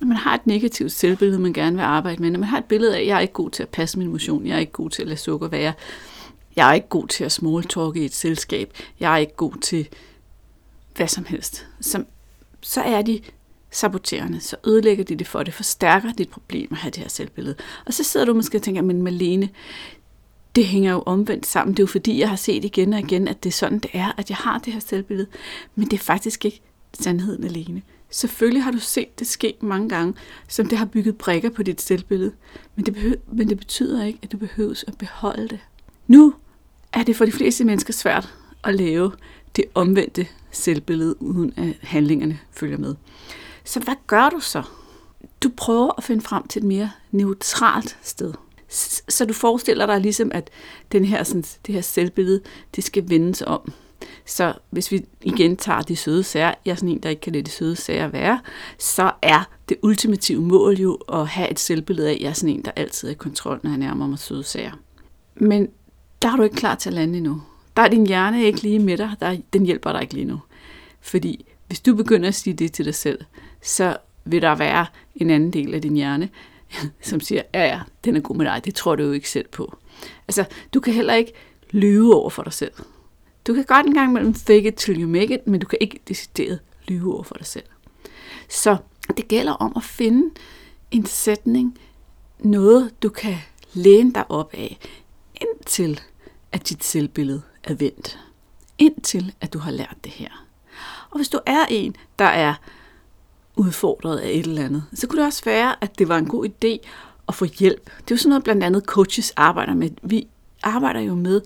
Når 0.00 0.06
man 0.06 0.16
har 0.16 0.34
et 0.34 0.46
negativt 0.46 0.92
selvbillede, 0.92 1.40
man 1.40 1.52
gerne 1.52 1.76
vil 1.76 1.82
arbejde 1.82 2.22
med, 2.22 2.30
når 2.30 2.38
man 2.38 2.48
har 2.48 2.58
et 2.58 2.64
billede 2.64 2.96
af, 2.96 3.00
at 3.00 3.06
jeg 3.06 3.16
er 3.16 3.20
ikke 3.20 3.32
god 3.32 3.50
til 3.50 3.62
at 3.62 3.68
passe 3.68 3.98
min 3.98 4.08
motion, 4.08 4.46
jeg 4.46 4.54
er 4.54 4.58
ikke 4.58 4.72
god 4.72 4.90
til 4.90 5.02
at 5.02 5.08
lade 5.08 5.20
sukker 5.20 5.48
være, 5.48 5.72
jeg 6.56 6.70
er 6.70 6.72
ikke 6.72 6.88
god 6.88 7.08
til 7.08 7.24
at 7.24 7.32
smalltalke 7.32 8.02
i 8.02 8.04
et 8.04 8.14
selskab, 8.14 8.72
jeg 9.00 9.12
er 9.12 9.16
ikke 9.16 9.36
god 9.36 9.60
til 9.60 9.88
hvad 10.96 11.08
som 11.08 11.24
helst, 11.24 11.66
så, 11.80 12.04
så 12.60 12.80
er 12.80 13.02
de 13.02 13.20
saboterende, 13.70 14.40
så 14.40 14.56
ødelægger 14.66 15.04
de 15.04 15.16
det 15.16 15.26
for, 15.26 15.42
det 15.42 15.54
forstærker 15.54 16.12
dit 16.12 16.28
problem 16.28 16.68
at 16.70 16.78
have 16.78 16.90
det 16.90 17.02
her 17.02 17.08
selvbillede. 17.08 17.54
Og 17.86 17.94
så 17.94 18.04
sidder 18.04 18.26
du 18.26 18.34
måske 18.34 18.58
og 18.58 18.62
tænker, 18.62 18.82
men 18.82 19.02
Malene, 19.02 19.48
det 20.56 20.66
hænger 20.66 20.92
jo 20.92 21.02
omvendt 21.06 21.46
sammen. 21.46 21.74
Det 21.74 21.78
er 21.78 21.82
jo 21.82 21.86
fordi, 21.86 22.18
jeg 22.18 22.28
har 22.28 22.36
set 22.36 22.64
igen 22.64 22.92
og 22.92 22.98
igen, 22.98 23.28
at 23.28 23.44
det 23.44 23.50
er 23.50 23.54
sådan, 23.54 23.78
det 23.78 23.90
er, 23.92 24.12
at 24.16 24.30
jeg 24.30 24.36
har 24.36 24.58
det 24.58 24.72
her 24.72 24.80
selvbillede. 24.80 25.28
Men 25.74 25.84
det 25.84 25.92
er 25.92 26.02
faktisk 26.02 26.44
ikke 26.44 26.60
sandheden 26.94 27.44
alene. 27.44 27.82
Selvfølgelig 28.10 28.62
har 28.62 28.70
du 28.70 28.78
set 28.78 29.18
det 29.18 29.26
ske 29.26 29.54
mange 29.60 29.88
gange, 29.88 30.14
som 30.48 30.66
det 30.66 30.78
har 30.78 30.84
bygget 30.84 31.18
brækker 31.18 31.50
på 31.50 31.62
dit 31.62 31.80
selvbillede. 31.80 32.32
Men 32.76 32.86
det, 32.86 32.94
behøver, 32.94 33.16
men 33.32 33.48
det 33.48 33.58
betyder 33.58 34.04
ikke, 34.04 34.18
at 34.22 34.32
du 34.32 34.36
behøves 34.36 34.84
at 34.88 34.98
beholde 34.98 35.48
det. 35.48 35.58
Nu 36.06 36.34
er 36.92 37.02
det 37.02 37.16
for 37.16 37.24
de 37.24 37.32
fleste 37.32 37.64
mennesker 37.64 37.92
svært 37.92 38.34
at 38.64 38.74
lave 38.74 39.12
det 39.56 39.64
omvendte 39.74 40.26
selvbillede, 40.50 41.22
uden 41.22 41.52
at 41.56 41.74
handlingerne 41.82 42.38
følger 42.50 42.78
med. 42.78 42.94
Så 43.64 43.80
hvad 43.80 43.94
gør 44.06 44.28
du 44.28 44.40
så? 44.40 44.62
Du 45.42 45.50
prøver 45.56 45.90
at 45.98 46.04
finde 46.04 46.22
frem 46.22 46.46
til 46.46 46.60
et 46.60 46.66
mere 46.66 46.90
neutralt 47.10 47.98
sted. 48.02 48.32
Så 49.08 49.24
du 49.24 49.32
forestiller 49.32 49.86
dig 49.86 50.00
ligesom, 50.00 50.30
at 50.34 50.50
den 50.92 51.04
her, 51.04 51.22
sådan, 51.22 51.44
det 51.66 51.74
her 51.74 51.82
selvbillede, 51.82 52.40
det 52.76 52.84
skal 52.84 53.10
vendes 53.10 53.42
om. 53.46 53.72
Så 54.26 54.54
hvis 54.70 54.92
vi 54.92 55.04
igen 55.22 55.56
tager 55.56 55.82
de 55.82 55.96
søde 55.96 56.22
sager, 56.22 56.54
jeg 56.64 56.72
er 56.72 56.74
sådan 56.74 56.88
en, 56.88 56.98
der 56.98 57.08
ikke 57.08 57.20
kan 57.20 57.32
lade 57.32 57.44
de 57.44 57.50
søde 57.50 57.76
sager 57.76 58.08
være, 58.08 58.40
så 58.78 59.12
er 59.22 59.48
det 59.68 59.76
ultimative 59.82 60.42
mål 60.42 60.74
jo 60.74 60.94
at 60.94 61.26
have 61.28 61.50
et 61.50 61.58
selvbillede 61.58 62.08
af, 62.08 62.14
at 62.14 62.20
jeg 62.20 62.28
er 62.28 62.32
sådan 62.32 62.54
en, 62.54 62.64
der 62.64 62.70
altid 62.76 63.08
er 63.08 63.12
i 63.12 63.14
kontrol, 63.14 63.60
når 63.62 63.70
jeg 63.70 63.78
nærmer 63.78 64.06
mig 64.06 64.18
søde 64.18 64.44
sager. 64.44 64.72
Men 65.34 65.68
der 66.22 66.32
er 66.32 66.36
du 66.36 66.42
ikke 66.42 66.56
klar 66.56 66.74
til 66.74 66.90
at 66.90 66.94
lande 66.94 67.18
endnu. 67.18 67.42
Der 67.76 67.82
er 67.82 67.88
din 67.88 68.06
hjerne 68.06 68.44
ikke 68.44 68.62
lige 68.62 68.78
med 68.78 68.98
dig, 68.98 69.10
der, 69.20 69.36
den 69.52 69.66
hjælper 69.66 69.92
dig 69.92 70.02
ikke 70.02 70.14
lige 70.14 70.24
nu. 70.24 70.40
Fordi 71.00 71.44
hvis 71.66 71.80
du 71.80 71.94
begynder 71.94 72.28
at 72.28 72.34
sige 72.34 72.54
det 72.54 72.72
til 72.72 72.84
dig 72.84 72.94
selv, 72.94 73.18
så 73.62 73.96
vil 74.24 74.42
der 74.42 74.54
være 74.54 74.86
en 75.16 75.30
anden 75.30 75.52
del 75.52 75.74
af 75.74 75.82
din 75.82 75.94
hjerne, 75.94 76.28
som 77.02 77.20
siger, 77.20 77.42
ja 77.54 77.64
ja, 77.64 77.80
den 78.04 78.16
er 78.16 78.20
god 78.20 78.36
med 78.36 78.46
dig, 78.46 78.64
det 78.64 78.74
tror 78.74 78.96
du 78.96 79.02
jo 79.02 79.12
ikke 79.12 79.30
selv 79.30 79.48
på. 79.48 79.76
Altså, 80.28 80.44
du 80.74 80.80
kan 80.80 80.94
heller 80.94 81.14
ikke 81.14 81.32
lyve 81.70 82.14
over 82.14 82.30
for 82.30 82.42
dig 82.42 82.52
selv. 82.52 82.72
Du 83.46 83.54
kan 83.54 83.64
godt 83.64 83.86
en 83.86 83.94
gang 83.94 84.10
imellem 84.10 84.34
fake 84.34 84.68
it 84.68 84.74
till 84.74 85.02
you 85.02 85.08
make 85.08 85.34
it, 85.34 85.46
men 85.46 85.60
du 85.60 85.66
kan 85.66 85.78
ikke 85.80 86.00
decideret 86.08 86.60
lyve 86.88 87.14
over 87.14 87.22
for 87.22 87.34
dig 87.34 87.46
selv. 87.46 87.64
Så 88.48 88.76
det 89.16 89.28
gælder 89.28 89.52
om 89.52 89.72
at 89.76 89.82
finde 89.82 90.30
en 90.90 91.06
sætning, 91.06 91.78
noget 92.38 93.02
du 93.02 93.08
kan 93.08 93.36
læne 93.72 94.12
dig 94.12 94.30
op 94.30 94.54
af, 94.54 94.78
indtil 95.34 96.00
at 96.52 96.68
dit 96.68 96.84
selvbillede 96.84 97.42
er 97.64 97.74
vendt. 97.74 98.18
Indtil 98.78 99.34
at 99.40 99.52
du 99.52 99.58
har 99.58 99.70
lært 99.70 99.96
det 100.04 100.12
her. 100.12 100.46
Og 101.10 101.16
hvis 101.18 101.28
du 101.28 101.40
er 101.46 101.66
en, 101.70 101.96
der 102.18 102.24
er 102.24 102.54
udfordret 103.56 104.18
af 104.18 104.30
et 104.30 104.46
eller 104.46 104.64
andet, 104.64 104.84
så 104.94 105.06
kunne 105.06 105.18
det 105.18 105.26
også 105.26 105.44
være, 105.44 105.74
at 105.80 105.98
det 105.98 106.08
var 106.08 106.18
en 106.18 106.28
god 106.28 106.46
idé 106.46 106.88
at 107.28 107.34
få 107.34 107.44
hjælp. 107.44 107.84
Det 107.84 108.10
er 108.10 108.14
jo 108.14 108.16
sådan 108.16 108.28
noget, 108.28 108.44
blandt 108.44 108.64
andet 108.64 108.84
coaches 108.84 109.32
arbejder 109.36 109.74
med. 109.74 109.90
Vi 110.02 110.26
arbejder 110.62 111.00
jo 111.00 111.14
med 111.14 111.40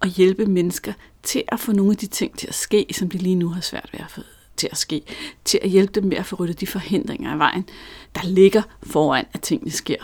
at 0.00 0.08
hjælpe 0.08 0.46
mennesker 0.46 0.92
til 1.22 1.42
at 1.48 1.60
få 1.60 1.72
nogle 1.72 1.90
af 1.92 1.96
de 1.96 2.06
ting 2.06 2.38
til 2.38 2.48
at 2.48 2.54
ske, 2.54 2.86
som 2.92 3.10
de 3.10 3.18
lige 3.18 3.34
nu 3.34 3.48
har 3.48 3.60
svært 3.60 3.90
ved 3.92 4.00
at 4.00 4.10
få 4.10 4.20
til 4.56 4.68
at 4.72 4.78
ske. 4.78 5.02
Til 5.44 5.60
at 5.62 5.70
hjælpe 5.70 6.00
dem 6.00 6.04
med 6.08 6.16
at 6.16 6.26
få 6.26 6.36
ryddet 6.36 6.60
de 6.60 6.66
forhindringer 6.66 7.32
af 7.32 7.38
vejen, 7.38 7.68
der 8.14 8.24
ligger 8.24 8.62
foran, 8.82 9.24
at 9.32 9.40
tingene 9.40 9.70
sker. 9.70 9.96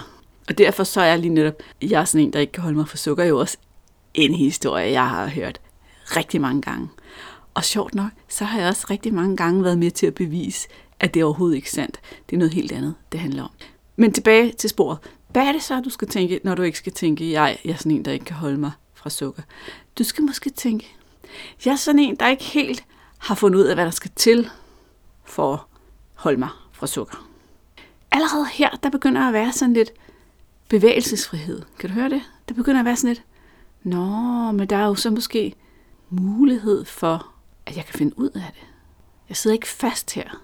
Og 0.48 0.58
derfor 0.58 0.84
så 0.84 1.00
er 1.00 1.04
jeg 1.04 1.18
lige 1.18 1.34
netop, 1.34 1.54
jeg 1.82 2.00
er 2.00 2.04
sådan 2.04 2.26
en, 2.26 2.32
der 2.32 2.40
ikke 2.40 2.52
kan 2.52 2.62
holde 2.62 2.76
mig 2.76 2.88
for 2.88 2.96
sukker, 2.96 3.24
jo 3.24 3.38
også 3.38 3.56
en 4.14 4.34
historie, 4.34 4.90
jeg 4.90 5.08
har 5.08 5.26
hørt 5.28 5.60
rigtig 6.16 6.40
mange 6.40 6.62
gange. 6.62 6.88
Og 7.54 7.64
sjovt 7.64 7.94
nok, 7.94 8.10
så 8.28 8.44
har 8.44 8.60
jeg 8.60 8.68
også 8.68 8.86
rigtig 8.90 9.14
mange 9.14 9.36
gange 9.36 9.64
været 9.64 9.78
med 9.78 9.90
til 9.90 10.06
at 10.06 10.14
bevise, 10.14 10.68
at 11.00 11.14
det 11.14 11.20
er 11.20 11.24
overhovedet 11.24 11.56
ikke 11.56 11.70
sandt. 11.70 12.00
Det 12.30 12.36
er 12.36 12.38
noget 12.38 12.54
helt 12.54 12.72
andet, 12.72 12.94
det 13.12 13.20
handler 13.20 13.42
om. 13.42 13.50
Men 13.96 14.12
tilbage 14.12 14.52
til 14.52 14.70
sporet. 14.70 14.98
Hvad 15.28 15.42
er 15.42 15.52
det 15.52 15.62
så, 15.62 15.80
du 15.80 15.90
skal 15.90 16.08
tænke, 16.08 16.40
når 16.44 16.54
du 16.54 16.62
ikke 16.62 16.78
skal 16.78 16.92
tænke, 16.92 17.32
jeg, 17.32 17.58
jeg 17.64 17.72
er 17.72 17.76
sådan 17.76 17.92
en, 17.92 18.04
der 18.04 18.12
ikke 18.12 18.24
kan 18.24 18.36
holde 18.36 18.58
mig 18.58 18.72
fra 18.94 19.10
sukker? 19.10 19.42
Du 19.98 20.04
skal 20.04 20.24
måske 20.24 20.50
tænke, 20.50 20.96
jeg 21.64 21.72
er 21.72 21.76
sådan 21.76 21.98
en, 21.98 22.16
der 22.16 22.28
ikke 22.28 22.44
helt 22.44 22.84
har 23.18 23.34
fundet 23.34 23.58
ud 23.58 23.64
af, 23.64 23.76
hvad 23.76 23.84
der 23.84 23.90
skal 23.90 24.10
til 24.16 24.50
for 25.24 25.52
at 25.52 25.60
holde 26.14 26.38
mig 26.38 26.48
fra 26.72 26.86
sukker. 26.86 27.28
Allerede 28.10 28.46
her, 28.52 28.70
der 28.82 28.90
begynder 28.90 29.28
at 29.28 29.32
være 29.32 29.52
sådan 29.52 29.74
lidt 29.74 29.90
bevægelsesfrihed. 30.68 31.62
Kan 31.78 31.90
du 31.90 31.94
høre 31.94 32.10
det? 32.10 32.22
Der 32.48 32.54
begynder 32.54 32.80
at 32.80 32.84
være 32.84 32.96
sådan 32.96 33.14
lidt, 33.14 33.24
nå, 33.82 34.06
men 34.52 34.70
der 34.70 34.76
er 34.76 34.86
jo 34.86 34.94
så 34.94 35.10
måske 35.10 35.54
mulighed 36.10 36.84
for, 36.84 37.26
at 37.66 37.76
jeg 37.76 37.84
kan 37.84 37.94
finde 37.94 38.18
ud 38.18 38.30
af 38.30 38.50
det. 38.54 38.66
Jeg 39.28 39.36
sidder 39.36 39.54
ikke 39.54 39.68
fast 39.68 40.14
her. 40.14 40.42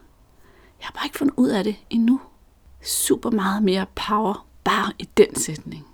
Jeg 0.84 0.88
har 0.88 0.92
bare 0.92 1.06
ikke 1.06 1.18
fundet 1.18 1.34
ud 1.36 1.48
af 1.48 1.64
det 1.64 1.76
endnu. 1.90 2.20
Super 2.82 3.30
meget 3.30 3.62
mere 3.62 3.86
power 3.94 4.46
bare 4.64 4.92
i 4.98 5.08
den 5.16 5.36
sætning. 5.36 5.86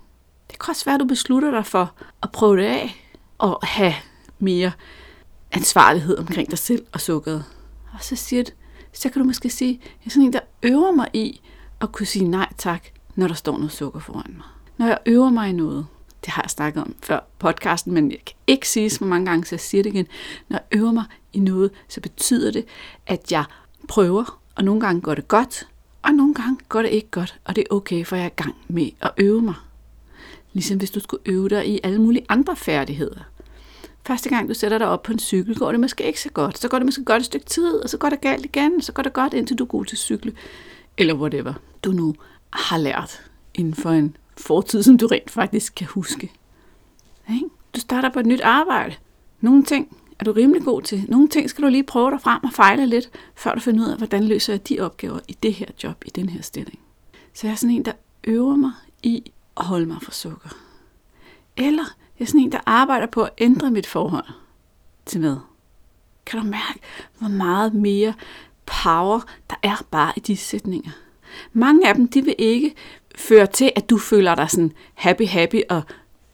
Det 0.51 0.59
kan 0.59 0.69
også 0.71 0.85
være, 0.85 0.95
at 0.95 0.99
du 0.99 1.05
beslutter 1.05 1.51
dig 1.51 1.65
for 1.65 1.93
at 2.23 2.31
prøve 2.31 2.57
det 2.57 2.65
af 2.65 3.07
og 3.37 3.59
have 3.63 3.93
mere 4.39 4.71
ansvarlighed 5.51 6.17
omkring 6.17 6.49
dig 6.49 6.57
selv 6.57 6.85
og 6.91 7.01
sukkeret. 7.01 7.45
Og 7.93 8.03
så 8.03 8.15
siger 8.15 8.43
det, 8.43 8.53
så 8.93 9.09
kan 9.09 9.21
du 9.21 9.25
måske 9.25 9.49
sige, 9.49 9.79
jeg 9.83 10.05
er 10.05 10.09
sådan 10.09 10.23
en, 10.23 10.33
der 10.33 10.39
øver 10.63 10.91
mig 10.91 11.07
i 11.13 11.41
at 11.81 11.91
kunne 11.91 12.07
sige 12.07 12.27
nej 12.27 12.53
tak, 12.57 12.83
når 13.15 13.27
der 13.27 13.35
står 13.35 13.57
noget 13.57 13.71
sukker 13.71 13.99
foran 13.99 14.33
mig. 14.37 14.45
Når 14.77 14.87
jeg 14.87 14.97
øver 15.05 15.29
mig 15.29 15.49
i 15.49 15.53
noget, 15.53 15.87
det 16.25 16.33
har 16.33 16.41
jeg 16.41 16.49
snakket 16.49 16.83
om 16.83 16.95
før 17.03 17.19
podcasten, 17.39 17.93
men 17.93 18.11
jeg 18.11 18.19
kan 18.25 18.35
ikke 18.47 18.69
sige 18.69 18.89
så 18.89 19.05
mange 19.05 19.25
gange, 19.25 19.45
så 19.45 19.55
jeg 19.55 19.59
siger 19.59 19.83
det 19.83 19.93
igen. 19.93 20.07
Når 20.49 20.57
jeg 20.57 20.79
øver 20.79 20.91
mig 20.91 21.05
i 21.33 21.39
noget, 21.39 21.71
så 21.87 22.01
betyder 22.01 22.51
det, 22.51 22.65
at 23.07 23.31
jeg 23.31 23.43
prøver, 23.87 24.40
og 24.55 24.63
nogle 24.63 24.81
gange 24.81 25.01
går 25.01 25.15
det 25.15 25.27
godt, 25.27 25.67
og 26.01 26.13
nogle 26.13 26.33
gange 26.33 26.57
går 26.69 26.81
det 26.81 26.89
ikke 26.89 27.07
godt, 27.11 27.39
og 27.45 27.55
det 27.55 27.61
er 27.61 27.75
okay, 27.75 28.05
for 28.05 28.15
jeg 28.15 28.23
er 28.23 28.29
i 28.29 28.33
gang 28.43 28.55
med 28.67 28.89
at 29.01 29.11
øve 29.17 29.41
mig. 29.41 29.55
Ligesom 30.53 30.77
hvis 30.77 30.91
du 30.91 30.99
skulle 30.99 31.21
øve 31.25 31.49
dig 31.49 31.67
i 31.69 31.79
alle 31.83 32.01
mulige 32.01 32.25
andre 32.29 32.55
færdigheder. 32.55 33.19
Første 34.05 34.29
gang 34.29 34.49
du 34.49 34.53
sætter 34.53 34.77
dig 34.77 34.87
op 34.87 35.03
på 35.03 35.11
en 35.11 35.19
cykel, 35.19 35.55
går 35.55 35.71
det 35.71 35.79
måske 35.79 36.03
ikke 36.03 36.21
så 36.21 36.29
godt. 36.29 36.57
Så 36.57 36.67
går 36.67 36.79
det 36.79 36.85
måske 36.85 37.05
godt 37.05 37.19
et 37.19 37.25
stykke 37.25 37.45
tid, 37.45 37.73
og 37.73 37.89
så 37.89 37.97
går 37.97 38.09
det 38.09 38.21
galt 38.21 38.45
igen, 38.45 38.81
så 38.81 38.91
går 38.91 39.03
det 39.03 39.13
godt, 39.13 39.33
indtil 39.33 39.57
du 39.57 39.63
er 39.63 39.67
god 39.67 39.85
til 39.85 39.95
at 39.95 39.99
cykle. 39.99 40.33
Eller 40.97 41.13
whatever 41.13 41.53
du 41.83 41.91
nu 41.91 42.15
har 42.49 42.77
lært 42.77 43.21
inden 43.53 43.73
for 43.73 43.89
en 43.89 44.15
fortid, 44.37 44.83
som 44.83 44.97
du 44.97 45.07
rent 45.07 45.29
faktisk 45.29 45.73
kan 45.75 45.87
huske. 45.87 46.31
Du 47.75 47.79
starter 47.79 48.09
på 48.09 48.19
et 48.19 48.25
nyt 48.25 48.41
arbejde. 48.41 48.95
Nogle 49.41 49.63
ting 49.63 49.97
er 50.21 50.25
du 50.25 50.31
rimelig 50.31 50.63
god 50.63 50.81
til. 50.81 51.05
Nogle 51.09 51.27
ting 51.27 51.49
skal 51.49 51.63
du 51.63 51.69
lige 51.69 51.83
prøve 51.83 52.11
dig 52.11 52.21
frem 52.21 52.43
og 52.43 52.53
fejle 52.53 52.85
lidt, 52.85 53.09
før 53.35 53.53
du 53.53 53.59
finder 53.59 53.85
ud 53.85 53.91
af, 53.91 53.97
hvordan 53.97 54.23
løser 54.23 54.53
jeg 54.53 54.69
de 54.69 54.79
opgaver 54.79 55.19
i 55.27 55.37
det 55.43 55.53
her 55.53 55.67
job, 55.83 56.03
i 56.05 56.09
den 56.09 56.29
her 56.29 56.41
stilling. 56.41 56.79
Så 57.33 57.47
jeg 57.47 57.51
er 57.51 57.55
sådan 57.55 57.75
en, 57.75 57.85
der 57.85 57.91
øver 58.23 58.55
mig 58.55 58.71
i 59.03 59.31
at 59.57 59.65
holde 59.65 59.85
mig 59.85 59.97
for 60.01 60.11
sukker. 60.11 60.49
Eller 61.57 61.83
jeg 62.19 62.25
er 62.25 62.27
sådan 62.27 62.41
en, 62.41 62.51
der 62.51 62.59
arbejder 62.65 63.07
på 63.07 63.23
at 63.23 63.29
ændre 63.37 63.71
mit 63.71 63.87
forhold 63.87 64.25
til 65.05 65.21
mad. 65.21 65.37
Kan 66.25 66.39
du 66.39 66.45
mærke, 66.45 66.79
hvor 67.19 67.27
meget 67.27 67.73
mere 67.73 68.13
power 68.65 69.19
der 69.49 69.55
er 69.63 69.85
bare 69.91 70.13
i 70.15 70.19
de 70.19 70.37
sætninger? 70.37 70.91
Mange 71.53 71.87
af 71.87 71.95
dem, 71.95 72.07
de 72.07 72.21
vil 72.21 72.35
ikke 72.37 72.75
føre 73.15 73.47
til, 73.47 73.71
at 73.75 73.89
du 73.89 73.97
føler 73.97 74.35
dig 74.35 74.49
sådan 74.49 74.71
happy, 74.93 75.27
happy 75.27 75.61
og 75.69 75.81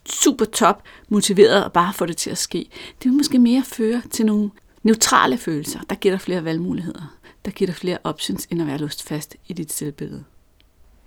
super 0.09 0.45
top 0.45 0.83
motiveret 1.09 1.63
og 1.63 1.71
bare 1.71 1.93
få 1.93 2.05
det 2.05 2.17
til 2.17 2.29
at 2.29 2.37
ske. 2.37 2.69
Det 3.03 3.05
vil 3.05 3.13
måske 3.13 3.39
mere 3.39 3.63
føre 3.63 4.01
til 4.11 4.25
nogle 4.25 4.51
neutrale 4.83 5.37
følelser, 5.37 5.79
der 5.89 5.95
giver 5.95 6.13
dig 6.13 6.21
flere 6.21 6.43
valgmuligheder, 6.43 7.17
der 7.45 7.51
giver 7.51 7.65
dig 7.65 7.75
flere 7.75 7.97
options, 8.03 8.47
end 8.49 8.61
at 8.61 8.67
være 8.67 8.77
lust 8.77 9.03
fast 9.03 9.35
i 9.47 9.53
dit 9.53 9.73
selvbillede. 9.73 10.23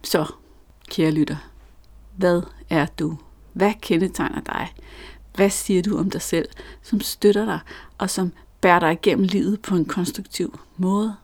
Så, 0.02 0.26
kære 0.88 1.10
lytter, 1.10 1.36
hvad 2.16 2.42
er 2.70 2.86
du? 2.86 3.18
Hvad 3.52 3.72
kendetegner 3.80 4.40
dig? 4.40 4.74
Hvad 5.34 5.50
siger 5.50 5.82
du 5.82 5.98
om 5.98 6.10
dig 6.10 6.22
selv, 6.22 6.48
som 6.82 7.00
støtter 7.00 7.44
dig 7.44 7.60
og 7.98 8.10
som 8.10 8.32
bærer 8.60 8.78
dig 8.78 8.92
igennem 8.92 9.24
livet 9.24 9.62
på 9.62 9.74
en 9.74 9.84
konstruktiv 9.84 10.60
måde? 10.76 11.14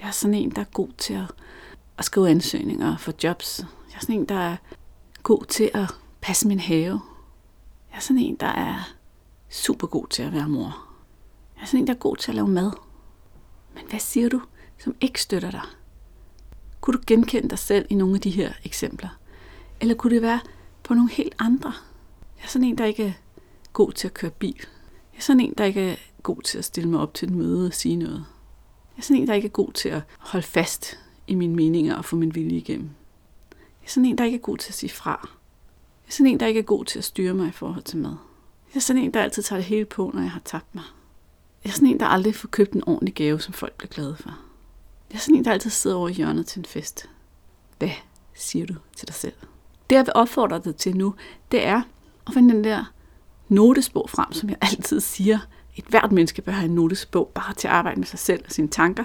Jeg 0.00 0.06
er 0.06 0.12
sådan 0.12 0.34
en, 0.34 0.50
der 0.50 0.60
er 0.60 0.70
god 0.72 0.88
til 0.98 1.14
at, 1.14 1.30
at 1.98 2.04
skrive 2.04 2.30
ansøgninger 2.30 2.96
for 2.96 3.12
jobs. 3.24 3.58
Jeg 3.90 3.96
er 3.96 4.00
sådan 4.00 4.14
en, 4.14 4.24
der 4.24 4.38
er 4.38 4.56
god 5.22 5.44
til 5.44 5.70
at 5.74 5.94
passe 6.24 6.48
min 6.48 6.60
have. 6.60 7.00
Jeg 7.90 7.96
er 7.96 8.00
sådan 8.00 8.22
en, 8.22 8.36
der 8.36 8.46
er 8.46 8.94
super 9.48 9.86
god 9.86 10.06
til 10.06 10.22
at 10.22 10.32
være 10.32 10.48
mor. 10.48 10.86
Jeg 11.56 11.62
er 11.62 11.66
sådan 11.66 11.80
en, 11.80 11.86
der 11.86 11.94
er 11.94 11.98
god 11.98 12.16
til 12.16 12.30
at 12.30 12.34
lave 12.34 12.48
mad. 12.48 12.72
Men 13.74 13.84
hvad 13.88 13.98
siger 13.98 14.28
du, 14.28 14.42
som 14.78 14.94
ikke 15.00 15.22
støtter 15.22 15.50
dig? 15.50 15.62
Kunne 16.80 16.98
du 16.98 17.02
genkende 17.06 17.48
dig 17.48 17.58
selv 17.58 17.86
i 17.90 17.94
nogle 17.94 18.14
af 18.14 18.20
de 18.20 18.30
her 18.30 18.52
eksempler? 18.64 19.08
Eller 19.80 19.94
kunne 19.94 20.14
det 20.14 20.22
være 20.22 20.40
på 20.82 20.94
nogle 20.94 21.10
helt 21.10 21.34
andre? 21.38 21.72
Jeg 22.36 22.44
er 22.44 22.48
sådan 22.48 22.68
en, 22.68 22.78
der 22.78 22.84
ikke 22.84 23.04
er 23.06 23.12
god 23.72 23.92
til 23.92 24.08
at 24.08 24.14
køre 24.14 24.30
bil. 24.30 24.66
Jeg 25.12 25.18
er 25.18 25.22
sådan 25.22 25.40
en, 25.40 25.54
der 25.58 25.64
ikke 25.64 25.90
er 25.90 25.96
god 26.22 26.42
til 26.42 26.58
at 26.58 26.64
stille 26.64 26.90
mig 26.90 27.00
op 27.00 27.14
til 27.14 27.28
et 27.28 27.34
møde 27.34 27.66
og 27.66 27.74
sige 27.74 27.96
noget. 27.96 28.24
Jeg 28.96 28.98
er 28.98 29.02
sådan 29.02 29.22
en, 29.22 29.28
der 29.28 29.34
ikke 29.34 29.48
er 29.48 29.52
god 29.52 29.72
til 29.72 29.88
at 29.88 30.02
holde 30.18 30.46
fast 30.46 30.98
i 31.26 31.34
mine 31.34 31.56
meninger 31.56 31.96
og 31.96 32.04
få 32.04 32.16
min 32.16 32.34
vilje 32.34 32.56
igennem. 32.56 32.90
Jeg 33.52 33.86
er 33.86 33.90
sådan 33.90 34.04
en, 34.04 34.18
der 34.18 34.24
ikke 34.24 34.36
er 34.36 34.42
god 34.42 34.58
til 34.58 34.70
at 34.70 34.74
sige 34.74 34.90
fra. 34.90 35.28
Jeg 36.04 36.10
er 36.10 36.12
sådan 36.12 36.32
en, 36.32 36.40
der 36.40 36.46
ikke 36.46 36.60
er 36.60 36.64
god 36.64 36.84
til 36.84 36.98
at 36.98 37.04
styre 37.04 37.34
mig 37.34 37.48
i 37.48 37.52
forhold 37.52 37.82
til 37.82 37.98
mad. 37.98 38.16
Jeg 38.74 38.78
er 38.78 38.80
sådan 38.80 39.02
en, 39.02 39.14
der 39.14 39.22
altid 39.22 39.42
tager 39.42 39.58
det 39.58 39.66
hele 39.66 39.84
på, 39.84 40.10
når 40.14 40.20
jeg 40.20 40.30
har 40.30 40.42
tabt 40.44 40.74
mig. 40.74 40.84
Jeg 41.64 41.70
er 41.70 41.74
sådan 41.74 41.88
en, 41.88 42.00
der 42.00 42.06
aldrig 42.06 42.34
får 42.34 42.48
købt 42.48 42.72
en 42.72 42.84
ordentlig 42.86 43.14
gave, 43.14 43.40
som 43.40 43.54
folk 43.54 43.72
bliver 43.72 43.90
glade 43.90 44.16
for. 44.16 44.30
Jeg 45.10 45.16
er 45.16 45.20
sådan 45.20 45.34
en, 45.34 45.44
der 45.44 45.52
altid 45.52 45.70
sidder 45.70 45.96
over 45.96 46.08
i 46.08 46.12
hjørnet 46.12 46.46
til 46.46 46.58
en 46.58 46.64
fest. 46.64 47.10
Hvad 47.78 47.90
siger 48.34 48.66
du 48.66 48.74
til 48.96 49.08
dig 49.08 49.14
selv? 49.14 49.34
Det, 49.90 49.96
jeg 49.96 50.06
vil 50.06 50.12
opfordre 50.14 50.60
dig 50.64 50.76
til 50.76 50.96
nu, 50.96 51.14
det 51.52 51.66
er 51.66 51.82
at 52.26 52.34
finde 52.34 52.54
den 52.54 52.64
der 52.64 52.84
notesbog 53.48 54.10
frem, 54.10 54.32
som 54.32 54.48
jeg 54.48 54.56
altid 54.60 55.00
siger. 55.00 55.38
Et 55.76 55.84
hvert 55.84 56.12
menneske 56.12 56.42
bør 56.42 56.52
have 56.52 56.64
en 56.64 56.74
notesbog 56.74 57.30
bare 57.34 57.54
til 57.54 57.68
at 57.68 57.74
arbejde 57.74 58.00
med 58.00 58.06
sig 58.06 58.18
selv 58.18 58.42
og 58.46 58.52
sine 58.52 58.68
tanker. 58.68 59.04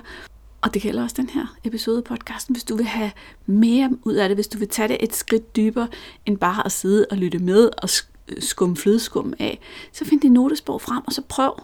Og 0.61 0.73
det 0.73 0.81
gælder 0.81 1.03
også 1.03 1.15
den 1.19 1.29
her 1.29 1.57
episode 1.63 1.97
af 1.97 2.03
podcasten, 2.03 2.55
hvis 2.55 2.63
du 2.63 2.75
vil 2.75 2.85
have 2.85 3.11
mere 3.45 3.97
ud 4.03 4.13
af 4.13 4.29
det, 4.29 4.37
hvis 4.37 4.47
du 4.47 4.57
vil 4.57 4.67
tage 4.67 4.87
det 4.87 4.97
et 4.99 5.15
skridt 5.15 5.55
dybere, 5.55 5.87
end 6.25 6.37
bare 6.37 6.65
at 6.65 6.71
sidde 6.71 7.05
og 7.11 7.17
lytte 7.17 7.39
med 7.39 7.69
og 7.77 7.89
øh, 8.27 8.41
skumme 8.41 8.75
flødeskum 8.75 9.33
af, 9.39 9.59
så 9.91 10.05
find 10.05 10.21
din 10.21 10.33
notesbog 10.33 10.81
frem, 10.81 11.03
og 11.07 11.13
så 11.13 11.21
prøv 11.21 11.59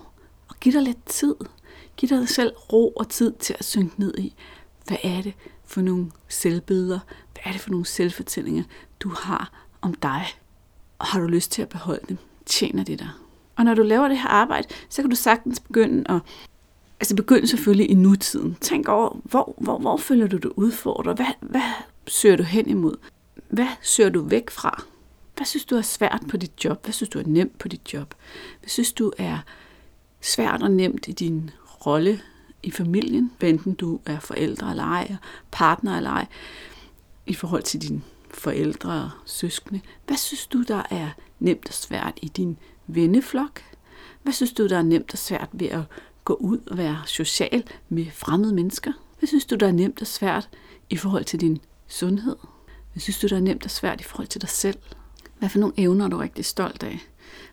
at 0.50 0.60
give 0.60 0.74
dig 0.74 0.82
lidt 0.82 1.06
tid. 1.06 1.36
Giv 1.98 2.10
dig 2.10 2.30
selv 2.30 2.52
ro 2.74 2.90
og 2.90 3.10
tid 3.10 3.34
til 3.40 3.56
at 3.60 3.66
synke 3.66 4.00
ned 4.00 4.14
i, 4.18 4.34
hvad 4.88 4.98
er 5.04 5.22
det 5.22 5.34
for 5.66 5.82
nogle 5.82 6.12
selvbilleder, 6.28 7.00
hvad 7.34 7.42
er 7.46 7.52
det 7.52 7.62
for 7.62 7.70
nogle 7.70 7.86
selvfortællinger, 7.86 8.64
du 9.00 9.10
har 9.10 9.66
om 9.82 9.94
dig, 9.94 10.26
og 11.00 11.06
har 11.06 11.20
du 11.20 11.28
lyst 11.28 11.52
til 11.52 11.62
at 11.62 11.70
beholde 11.70 12.06
dem, 12.10 12.18
tjener 12.46 12.84
det 12.84 13.00
dig. 13.00 13.10
Og 13.56 13.66
når 13.66 13.74
du 13.74 13.84
laver 13.84 14.08
det 14.08 14.18
her 14.18 14.30
arbejde, 14.30 14.68
så 14.90 15.02
kan 15.02 15.10
du 15.10 15.16
sagtens 15.16 15.60
begynde 15.60 16.12
at 16.12 16.20
altså 17.00 17.16
begynd 17.16 17.48
selvfølgelig 17.48 17.90
i 17.90 17.94
nutiden. 17.94 18.58
Tænk 18.62 18.88
over, 18.88 19.18
hvor, 19.24 19.56
hvor, 19.58 19.78
hvor 19.78 19.98
føler 19.98 20.28
du 20.28 20.38
dig 20.38 20.58
udfordret? 20.58 21.16
Hvad, 21.16 21.26
hvad 21.42 21.72
søger 22.08 22.36
du 22.36 22.44
hen 22.44 22.70
imod? 22.70 22.96
Hvad 23.50 23.68
søger 23.82 24.10
du 24.10 24.22
væk 24.22 24.50
fra? 24.50 24.84
Hvad 25.36 25.46
synes 25.46 25.66
du 25.66 25.76
er 25.76 25.82
svært 25.82 26.24
på 26.30 26.38
dit 26.38 26.66
job? 26.66 26.84
Hvad 26.84 26.94
synes 26.94 27.10
du 27.10 27.20
er 27.20 27.24
nemt 27.28 27.58
på 27.58 27.68
dit 27.68 27.94
job? 27.94 28.14
Hvad 28.60 28.70
synes 28.70 28.94
du 28.94 29.12
er 29.18 29.38
svært 30.22 30.64
og 30.64 30.72
nemt 30.72 31.08
i 31.08 31.12
din 31.12 31.50
rolle 31.86 32.22
i 32.64 32.72
familien? 32.72 33.32
Enten 33.42 33.74
du 33.74 34.00
er 34.06 34.20
forældre 34.20 34.70
eller 34.70 34.84
ej, 34.84 35.16
partner 35.52 35.98
eller 35.98 36.10
ej, 36.10 36.26
i 37.26 37.34
forhold 37.34 37.64
til 37.64 37.82
dine 37.82 38.02
forældre 38.32 38.92
og 38.92 39.10
søskende. 39.26 39.82
Hvad 40.08 40.18
synes 40.18 40.48
du, 40.48 40.64
der 40.64 40.84
er 40.90 41.10
nemt 41.40 41.68
og 41.68 41.74
svært 41.74 42.20
i 42.22 42.28
din 42.28 42.58
venneflok? 42.88 43.62
Hvad 44.24 44.34
synes 44.34 44.54
du, 44.54 44.68
der 44.68 44.78
er 44.78 44.82
nemt 44.82 45.14
og 45.14 45.18
svært 45.18 45.50
ved 45.54 45.68
at 45.68 45.82
gå 46.26 46.34
ud 46.34 46.60
og 46.68 46.78
være 46.78 47.02
social 47.06 47.64
med 47.90 48.06
fremmede 48.12 48.54
mennesker? 48.54 48.92
Hvad 49.20 49.28
synes 49.28 49.46
du, 49.46 49.56
der 49.56 49.68
er 49.68 49.72
nemt 49.72 50.02
og 50.02 50.08
svært 50.08 50.50
i 50.90 50.98
forhold 50.98 51.26
til 51.26 51.42
din 51.42 51.62
sundhed? 51.88 52.36
Hvad 52.94 53.02
synes 53.02 53.20
du, 53.20 53.28
der 53.28 53.36
er 53.36 53.40
nemt 53.40 53.66
og 53.66 53.72
svært 53.72 54.02
i 54.02 54.04
forhold 54.04 54.28
til 54.28 54.42
dig 54.42 54.50
selv? 54.50 54.78
Hvad 55.40 55.50
for 55.50 55.60
nogle 55.60 55.74
evner 55.78 56.06
er 56.06 56.10
du 56.10 56.18
rigtig 56.18 56.46
stolt 56.46 56.84
af? 56.84 57.00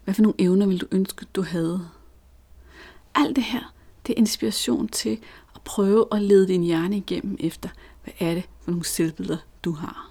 Hvad 0.05 0.15
for 0.15 0.23
nogle 0.23 0.35
evner 0.39 0.67
vil 0.67 0.81
du 0.81 0.87
ønske, 0.93 1.27
du 1.35 1.43
havde? 1.43 1.89
Alt 3.15 3.37
det 3.37 3.45
her, 3.45 3.75
det 4.07 4.13
er 4.13 4.19
inspiration 4.19 4.89
til 4.89 5.19
at 5.55 5.63
prøve 5.63 6.07
at 6.13 6.23
lede 6.23 6.49
din 6.49 6.63
hjerne 6.63 6.97
igennem 6.97 7.37
efter, 7.41 7.69
hvad 8.05 8.15
er 8.19 8.35
det 8.35 8.49
for 8.61 8.71
nogle 8.71 8.85
selvbilleder, 8.85 9.39
du 9.65 9.73
har. 9.73 10.11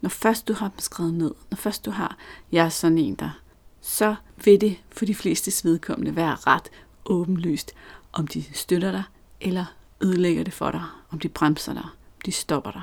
Når 0.00 0.08
først 0.08 0.48
du 0.48 0.52
har 0.52 0.68
dem 0.68 0.78
skrevet 0.78 1.14
ned, 1.14 1.34
når 1.50 1.56
først 1.56 1.84
du 1.84 1.90
har, 1.90 2.16
jeg 2.52 2.64
er 2.64 2.68
sådan 2.68 2.98
en 2.98 3.14
der, 3.14 3.40
så 3.80 4.14
vil 4.44 4.60
det 4.60 4.76
for 4.92 5.04
de 5.04 5.14
fleste 5.14 5.68
vedkommende 5.68 6.16
være 6.16 6.34
ret 6.34 6.70
åbenlyst, 7.06 7.72
om 8.12 8.26
de 8.26 8.44
støtter 8.52 8.90
dig, 8.90 9.02
eller 9.40 9.64
ødelægger 10.00 10.44
det 10.44 10.52
for 10.52 10.70
dig, 10.70 10.82
om 11.10 11.18
de 11.18 11.28
bremser 11.28 11.72
dig, 11.72 11.82
om 11.82 12.20
de 12.26 12.32
stopper 12.32 12.70
dig. 12.70 12.82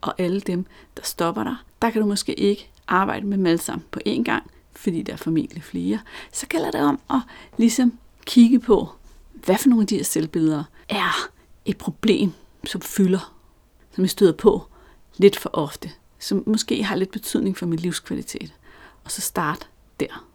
Og 0.00 0.14
alle 0.18 0.40
dem, 0.40 0.66
der 0.96 1.02
stopper 1.02 1.44
dig, 1.44 1.56
der 1.82 1.90
kan 1.90 2.02
du 2.02 2.08
måske 2.08 2.34
ikke 2.34 2.70
arbejde 2.88 3.26
med 3.26 3.38
dem 3.38 3.46
alle 3.46 3.58
sammen 3.58 3.86
på 3.90 4.00
én 4.06 4.22
gang, 4.22 4.50
fordi 4.76 5.02
der 5.02 5.12
er 5.12 5.16
formentlig 5.16 5.62
flere. 5.62 5.98
Så 6.32 6.46
gælder 6.46 6.70
det 6.70 6.80
om 6.80 7.00
at 7.10 7.20
ligesom 7.56 7.98
kigge 8.26 8.60
på, 8.60 8.88
hvad 9.32 9.58
for 9.58 9.68
nogle 9.68 9.82
af 9.82 9.86
de 9.86 9.96
her 9.96 10.04
selvbilleder 10.04 10.64
er 10.88 11.28
et 11.64 11.78
problem, 11.78 12.32
som 12.64 12.80
fylder, 12.80 13.34
som 13.94 14.02
jeg 14.02 14.10
støder 14.10 14.32
på 14.32 14.66
lidt 15.16 15.38
for 15.38 15.50
ofte, 15.52 15.90
som 16.18 16.42
måske 16.46 16.84
har 16.84 16.96
lidt 16.96 17.10
betydning 17.10 17.58
for 17.58 17.66
min 17.66 17.78
livskvalitet. 17.78 18.54
Og 19.04 19.10
så 19.10 19.20
start 19.20 19.68
der. 20.00 20.26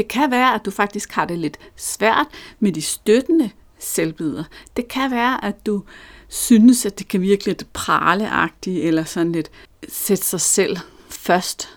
Det 0.00 0.08
kan 0.08 0.30
være, 0.30 0.54
at 0.54 0.64
du 0.64 0.70
faktisk 0.70 1.12
har 1.12 1.24
det 1.24 1.38
lidt 1.38 1.58
svært 1.76 2.26
med 2.60 2.72
de 2.72 2.82
støttende 2.82 3.50
selvbilleder. 3.78 4.44
Det 4.76 4.88
kan 4.88 5.10
være, 5.10 5.44
at 5.44 5.66
du 5.66 5.82
synes, 6.28 6.86
at 6.86 6.98
det 6.98 7.08
kan 7.08 7.20
virke 7.20 7.46
lidt 7.46 7.72
praleagtigt, 7.72 8.84
eller 8.84 9.04
sådan 9.04 9.32
lidt 9.32 9.50
sætte 9.88 10.24
sig 10.24 10.40
selv 10.40 10.76
først, 11.08 11.68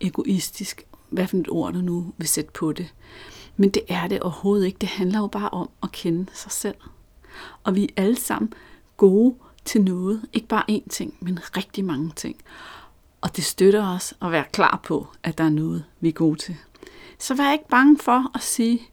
egoistisk, 0.00 0.86
hvad 1.10 1.26
for 1.26 1.36
et 1.36 1.48
ord 1.48 1.72
du 1.72 1.78
nu 1.78 2.12
vil 2.18 2.28
sætte 2.28 2.50
på 2.52 2.72
det. 2.72 2.94
Men 3.56 3.70
det 3.70 3.82
er 3.88 4.08
det 4.08 4.20
overhovedet 4.20 4.66
ikke. 4.66 4.78
Det 4.78 4.88
handler 4.88 5.18
jo 5.18 5.26
bare 5.26 5.48
om 5.48 5.68
at 5.82 5.92
kende 5.92 6.26
sig 6.34 6.52
selv. 6.52 6.76
Og 7.64 7.74
vi 7.74 7.84
er 7.84 8.02
alle 8.02 8.16
sammen 8.16 8.52
gode 8.96 9.34
til 9.64 9.82
noget. 9.82 10.22
Ikke 10.32 10.48
bare 10.48 10.64
én 10.70 10.88
ting, 10.88 11.16
men 11.20 11.38
rigtig 11.56 11.84
mange 11.84 12.12
ting. 12.16 12.36
Og 13.20 13.36
det 13.36 13.44
støtter 13.44 13.94
os 13.94 14.14
at 14.22 14.32
være 14.32 14.44
klar 14.52 14.80
på, 14.84 15.06
at 15.22 15.38
der 15.38 15.44
er 15.44 15.48
noget, 15.48 15.84
vi 16.00 16.08
er 16.08 16.12
gode 16.12 16.38
til. 16.38 16.56
Så 17.18 17.34
vær 17.34 17.52
ikke 17.52 17.68
bange 17.68 17.98
for 17.98 18.30
at 18.34 18.42
sige, 18.42 18.88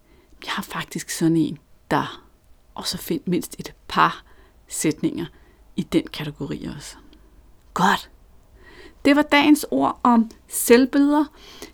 jeg 0.46 0.53
har 0.53 0.63
faktisk 0.63 1.10
sådan 1.10 1.38
en, 1.38 1.58
der. 1.92 2.24
Og 2.75 2.88
så 2.88 2.98
find 2.98 3.22
mindst 3.25 3.56
et 3.60 3.74
par 3.88 4.24
sætninger 4.68 5.25
i 5.75 5.84
den 5.84 6.08
kategori 6.08 6.68
også. 6.75 6.96
Godt. 7.74 8.10
Det 9.06 9.15
var 9.15 9.22
dagens 9.22 9.65
ord 9.72 10.00
om 10.03 10.32
selvbilleder. 10.48 11.25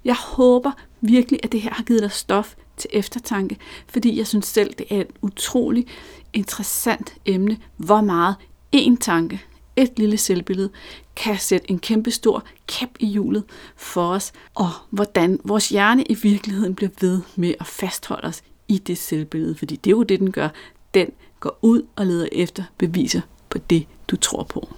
Jeg 0.06 0.15
håber 0.15 0.72
virkelig, 1.01 1.39
at 1.44 1.51
det 1.51 1.62
her 1.62 1.74
har 1.74 1.84
givet 1.84 2.01
dig 2.01 2.12
stof 2.12 2.56
til 2.77 2.89
eftertanke, 2.94 3.58
fordi 3.88 4.18
jeg 4.18 4.27
synes 4.27 4.46
selv, 4.46 4.74
det 4.74 4.86
er 4.89 5.01
et 5.01 5.12
utrolig 5.22 5.88
interessant 6.34 7.15
emne, 7.25 7.58
hvor 7.77 8.01
meget 8.01 8.36
en 8.72 8.98
tanke, 8.98 9.41
et 9.81 10.00
lille 10.00 10.17
selvbillede, 10.17 10.69
kan 11.15 11.38
sætte 11.38 11.71
en 11.71 11.79
kæmpe 11.79 12.12
stor 12.12 12.43
kæp 12.67 12.89
i 13.00 13.05
hjulet 13.05 13.43
for 13.75 14.07
os, 14.07 14.31
og 14.55 14.69
hvordan 14.89 15.39
vores 15.43 15.69
hjerne 15.69 16.03
i 16.03 16.13
virkeligheden 16.13 16.75
bliver 16.75 16.91
ved 17.01 17.21
med 17.36 17.53
at 17.59 17.67
fastholde 17.67 18.27
os 18.27 18.41
i 18.67 18.77
det 18.77 18.98
selvbillede, 18.98 19.55
fordi 19.55 19.75
det 19.75 19.89
er 19.89 19.95
jo 19.95 20.03
det, 20.03 20.19
den 20.19 20.31
gør. 20.31 20.50
Den 20.93 21.07
går 21.39 21.59
ud 21.62 21.81
og 21.95 22.05
leder 22.05 22.27
efter 22.31 22.63
beviser 22.77 23.21
på 23.50 23.57
det, 23.57 23.88
du 24.07 24.15
tror 24.15 24.43
på. 24.43 24.69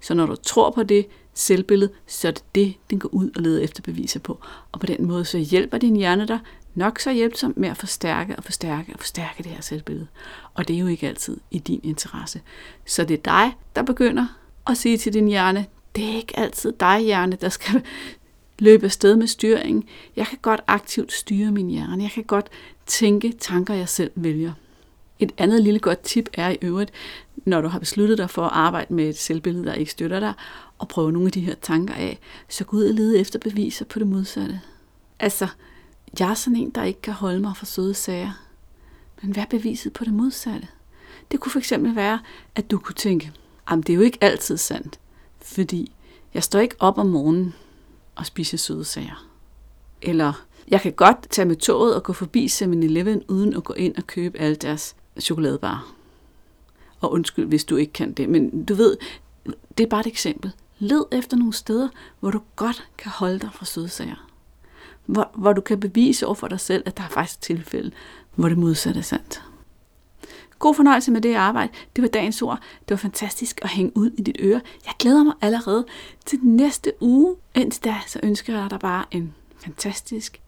Så 0.00 0.14
når 0.14 0.26
du 0.26 0.36
tror 0.36 0.70
på 0.70 0.82
det 0.82 1.06
selvbillede, 1.34 1.90
så 2.06 2.28
er 2.28 2.32
det 2.32 2.44
det, 2.54 2.74
den 2.90 2.98
går 2.98 3.08
ud 3.08 3.30
og 3.36 3.42
leder 3.42 3.62
efter 3.62 3.82
beviser 3.82 4.20
på. 4.20 4.38
Og 4.72 4.80
på 4.80 4.86
den 4.86 5.06
måde 5.06 5.24
så 5.24 5.38
hjælper 5.38 5.78
din 5.78 5.96
hjerne 5.96 6.28
dig 6.28 6.38
nok 6.74 6.98
så 6.98 7.12
hjælpsom 7.12 7.54
med 7.56 7.68
at 7.68 7.76
forstærke 7.76 8.36
og 8.36 8.44
forstærke 8.44 8.92
og 8.92 8.98
forstærke 8.98 9.42
det 9.42 9.52
her 9.52 9.60
selvbillede. 9.60 10.06
Og 10.54 10.68
det 10.68 10.76
er 10.76 10.80
jo 10.80 10.86
ikke 10.86 11.08
altid 11.08 11.36
i 11.50 11.58
din 11.58 11.80
interesse. 11.82 12.40
Så 12.86 13.04
det 13.04 13.14
er 13.14 13.22
dig, 13.22 13.56
der 13.76 13.82
begynder 13.82 14.26
og 14.68 14.76
sige 14.76 14.98
til 14.98 15.14
din 15.14 15.28
hjerne, 15.28 15.66
det 15.96 16.04
er 16.04 16.16
ikke 16.16 16.38
altid 16.38 16.72
dig, 16.80 17.00
hjerne, 17.00 17.36
der 17.40 17.48
skal 17.48 17.82
løbe 18.58 18.84
afsted 18.84 19.16
med 19.16 19.26
styringen. 19.26 19.84
Jeg 20.16 20.26
kan 20.26 20.38
godt 20.42 20.60
aktivt 20.66 21.12
styre 21.12 21.50
min 21.50 21.68
hjerne. 21.68 22.02
Jeg 22.02 22.10
kan 22.10 22.24
godt 22.24 22.48
tænke 22.86 23.32
tanker, 23.32 23.74
jeg 23.74 23.88
selv 23.88 24.10
vælger. 24.14 24.52
Et 25.18 25.32
andet 25.38 25.62
lille 25.62 25.80
godt 25.80 26.00
tip 26.00 26.28
er 26.32 26.50
i 26.50 26.58
øvrigt, 26.62 26.92
når 27.36 27.60
du 27.60 27.68
har 27.68 27.78
besluttet 27.78 28.18
dig 28.18 28.30
for 28.30 28.44
at 28.44 28.50
arbejde 28.52 28.94
med 28.94 29.08
et 29.08 29.18
selvbillede, 29.18 29.64
der 29.64 29.74
ikke 29.74 29.90
støtter 29.90 30.20
dig, 30.20 30.32
og 30.78 30.88
prøve 30.88 31.12
nogle 31.12 31.28
af 31.28 31.32
de 31.32 31.40
her 31.40 31.54
tanker 31.62 31.94
af, 31.94 32.18
så 32.48 32.64
gå 32.64 32.76
ud 32.76 32.84
og 32.84 32.94
lede 32.94 33.18
efter 33.18 33.38
beviser 33.38 33.84
på 33.84 33.98
det 33.98 34.06
modsatte. 34.06 34.60
Altså, 35.18 35.48
jeg 36.18 36.30
er 36.30 36.34
sådan 36.34 36.56
en, 36.56 36.70
der 36.70 36.84
ikke 36.84 37.00
kan 37.00 37.14
holde 37.14 37.40
mig 37.40 37.56
for 37.56 37.66
søde 37.66 37.94
sager. 37.94 38.32
Men 39.22 39.32
hvad 39.32 39.42
er 39.42 39.46
beviset 39.46 39.92
på 39.92 40.04
det 40.04 40.12
modsatte? 40.12 40.68
Det 41.30 41.40
kunne 41.40 41.62
fx 41.62 41.72
være, 41.78 42.18
at 42.54 42.70
du 42.70 42.78
kunne 42.78 42.94
tænke, 42.94 43.32
jamen 43.70 43.82
det 43.82 43.92
er 43.92 43.94
jo 43.94 44.02
ikke 44.02 44.18
altid 44.20 44.56
sandt, 44.56 45.00
fordi 45.42 45.92
jeg 46.34 46.42
står 46.42 46.58
ikke 46.58 46.76
op 46.78 46.98
om 46.98 47.06
morgenen 47.06 47.54
og 48.14 48.26
spiser 48.26 48.58
søde 48.58 48.84
sager. 48.84 49.26
Eller 50.02 50.44
jeg 50.68 50.80
kan 50.80 50.92
godt 50.92 51.30
tage 51.30 51.46
med 51.46 51.56
toget 51.56 51.94
og 51.94 52.02
gå 52.02 52.12
forbi 52.12 52.46
7-Eleven 52.46 53.22
uden 53.28 53.54
at 53.54 53.64
gå 53.64 53.72
ind 53.72 53.96
og 53.96 54.06
købe 54.06 54.38
alle 54.38 54.56
deres 54.56 54.96
chokoladebar. 55.20 55.92
Og 57.00 57.12
undskyld, 57.12 57.46
hvis 57.46 57.64
du 57.64 57.76
ikke 57.76 57.92
kan 57.92 58.12
det, 58.12 58.28
men 58.28 58.64
du 58.64 58.74
ved, 58.74 58.96
det 59.78 59.84
er 59.84 59.88
bare 59.88 60.00
et 60.00 60.06
eksempel. 60.06 60.52
Led 60.78 61.04
efter 61.12 61.36
nogle 61.36 61.52
steder, 61.52 61.88
hvor 62.20 62.30
du 62.30 62.40
godt 62.56 62.88
kan 62.98 63.10
holde 63.10 63.38
dig 63.38 63.50
fra 63.52 63.64
søde 63.64 63.88
sager 63.88 64.28
hvor, 65.08 65.30
hvor 65.34 65.52
du 65.52 65.60
kan 65.60 65.80
bevise 65.80 66.26
over 66.26 66.34
for 66.34 66.48
dig 66.48 66.60
selv, 66.60 66.82
at 66.86 66.96
der 66.96 67.02
er 67.02 67.08
faktisk 67.08 67.40
tilfælde, 67.40 67.90
hvor 68.34 68.48
det 68.48 68.58
modsatte 68.58 68.98
er 68.98 69.04
sandt. 69.04 69.42
God 70.58 70.74
fornøjelse 70.74 71.10
med 71.10 71.20
det 71.20 71.34
arbejde. 71.34 71.72
Det 71.96 72.02
var 72.02 72.08
dagens 72.08 72.42
ord. 72.42 72.58
Det 72.80 72.90
var 72.90 72.96
fantastisk 72.96 73.60
at 73.62 73.70
hænge 73.70 73.92
ud 73.96 74.10
i 74.10 74.22
dit 74.22 74.36
øre. 74.40 74.60
Jeg 74.86 74.94
glæder 74.98 75.24
mig 75.24 75.34
allerede 75.40 75.86
til 76.26 76.38
næste 76.42 76.92
uge. 77.00 77.36
Indtil 77.54 77.84
da, 77.84 77.94
så 78.06 78.20
ønsker 78.22 78.60
jeg 78.60 78.70
dig 78.70 78.80
bare 78.80 79.04
en 79.10 79.34
fantastisk 79.64 80.40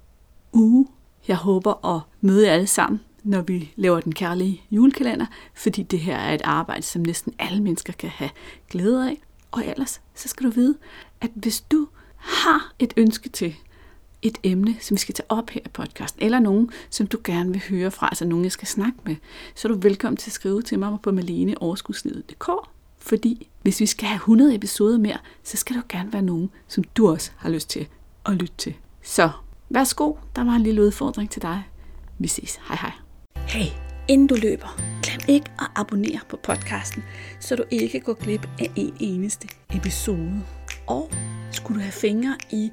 uge. 0.53 0.87
Jeg 1.29 1.37
håber 1.37 1.87
at 1.97 2.01
møde 2.21 2.47
jer 2.47 2.53
alle 2.53 2.67
sammen, 2.67 3.01
når 3.23 3.43
vi 3.43 3.73
laver 3.77 4.01
den 4.01 4.15
kærlige 4.15 4.63
julekalender, 4.71 5.27
fordi 5.55 5.83
det 5.83 6.01
her 6.01 6.17
er 6.17 6.35
et 6.35 6.43
arbejde, 6.45 6.83
som 6.83 7.03
næsten 7.03 7.35
alle 7.39 7.63
mennesker 7.63 7.93
kan 7.93 8.11
have 8.11 8.31
glæde 8.69 9.09
af. 9.09 9.21
Og 9.51 9.67
ellers, 9.67 10.01
så 10.15 10.29
skal 10.29 10.47
du 10.47 10.51
vide, 10.51 10.77
at 11.21 11.31
hvis 11.35 11.61
du 11.61 11.89
har 12.17 12.73
et 12.79 12.95
ønske 12.97 13.29
til, 13.29 13.57
et 14.23 14.39
emne, 14.43 14.77
som 14.81 14.95
vi 14.95 15.01
skal 15.01 15.15
tage 15.15 15.27
op 15.29 15.51
her 15.51 15.61
i 15.67 15.69
podcasten, 15.69 16.23
eller 16.23 16.39
nogen, 16.41 16.71
som 16.91 17.07
du 17.07 17.19
gerne 17.25 17.51
vil 17.51 17.63
høre 17.69 17.91
fra, 17.91 18.07
altså 18.07 18.25
nogen, 18.25 18.45
jeg 18.45 18.53
skal 18.53 18.69
snakke 18.69 18.99
med, 19.05 19.17
så 19.55 19.69
er 19.69 19.73
du 19.73 19.79
velkommen 19.79 20.17
til 20.17 20.31
at 20.31 20.35
skrive 20.35 20.63
til 20.63 20.79
mig 20.79 20.99
på 21.03 21.13
maleneoverskudslivet.dk, 21.13 22.51
fordi 22.99 23.49
hvis 23.63 23.81
vi 23.81 23.87
skal 23.87 24.09
have 24.09 24.17
100 24.17 24.55
episoder 24.55 24.99
mere, 24.99 25.19
så 25.43 25.57
skal 25.57 25.77
der 25.77 25.83
gerne 25.89 26.13
være 26.13 26.23
nogen, 26.23 26.51
som 26.69 26.85
du 26.85 27.11
også 27.11 27.31
har 27.37 27.51
lyst 27.51 27.71
til 27.71 27.87
at 28.27 28.33
lytte 28.33 28.55
til. 28.59 28.75
Så 29.03 29.31
værsgo, 29.69 30.15
der 30.37 30.45
var 30.45 30.53
en 30.53 30.63
lille 30.63 30.83
udfordring 30.83 31.31
til 31.31 31.43
dig. 31.43 31.63
Vi 32.19 32.29
ses. 32.29 32.61
Hej 32.69 32.77
hej. 32.81 32.93
Hey, 33.37 33.67
inden 34.09 34.27
du 34.27 34.35
løber, 34.35 34.81
glem 35.03 35.21
ikke 35.29 35.51
at 35.59 35.67
abonnere 35.77 36.21
på 36.29 36.37
podcasten, 36.43 37.05
så 37.41 37.57
du 37.57 37.65
ikke 37.71 38.01
går 38.01 38.15
glip 38.15 38.49
af 38.59 38.73
en 38.77 38.95
eneste 39.01 39.49
episode. 39.75 40.43
Og 40.87 41.11
skulle 41.53 41.79
du 41.79 41.83
have 41.83 41.93
fingre 41.93 42.37
i 42.53 42.73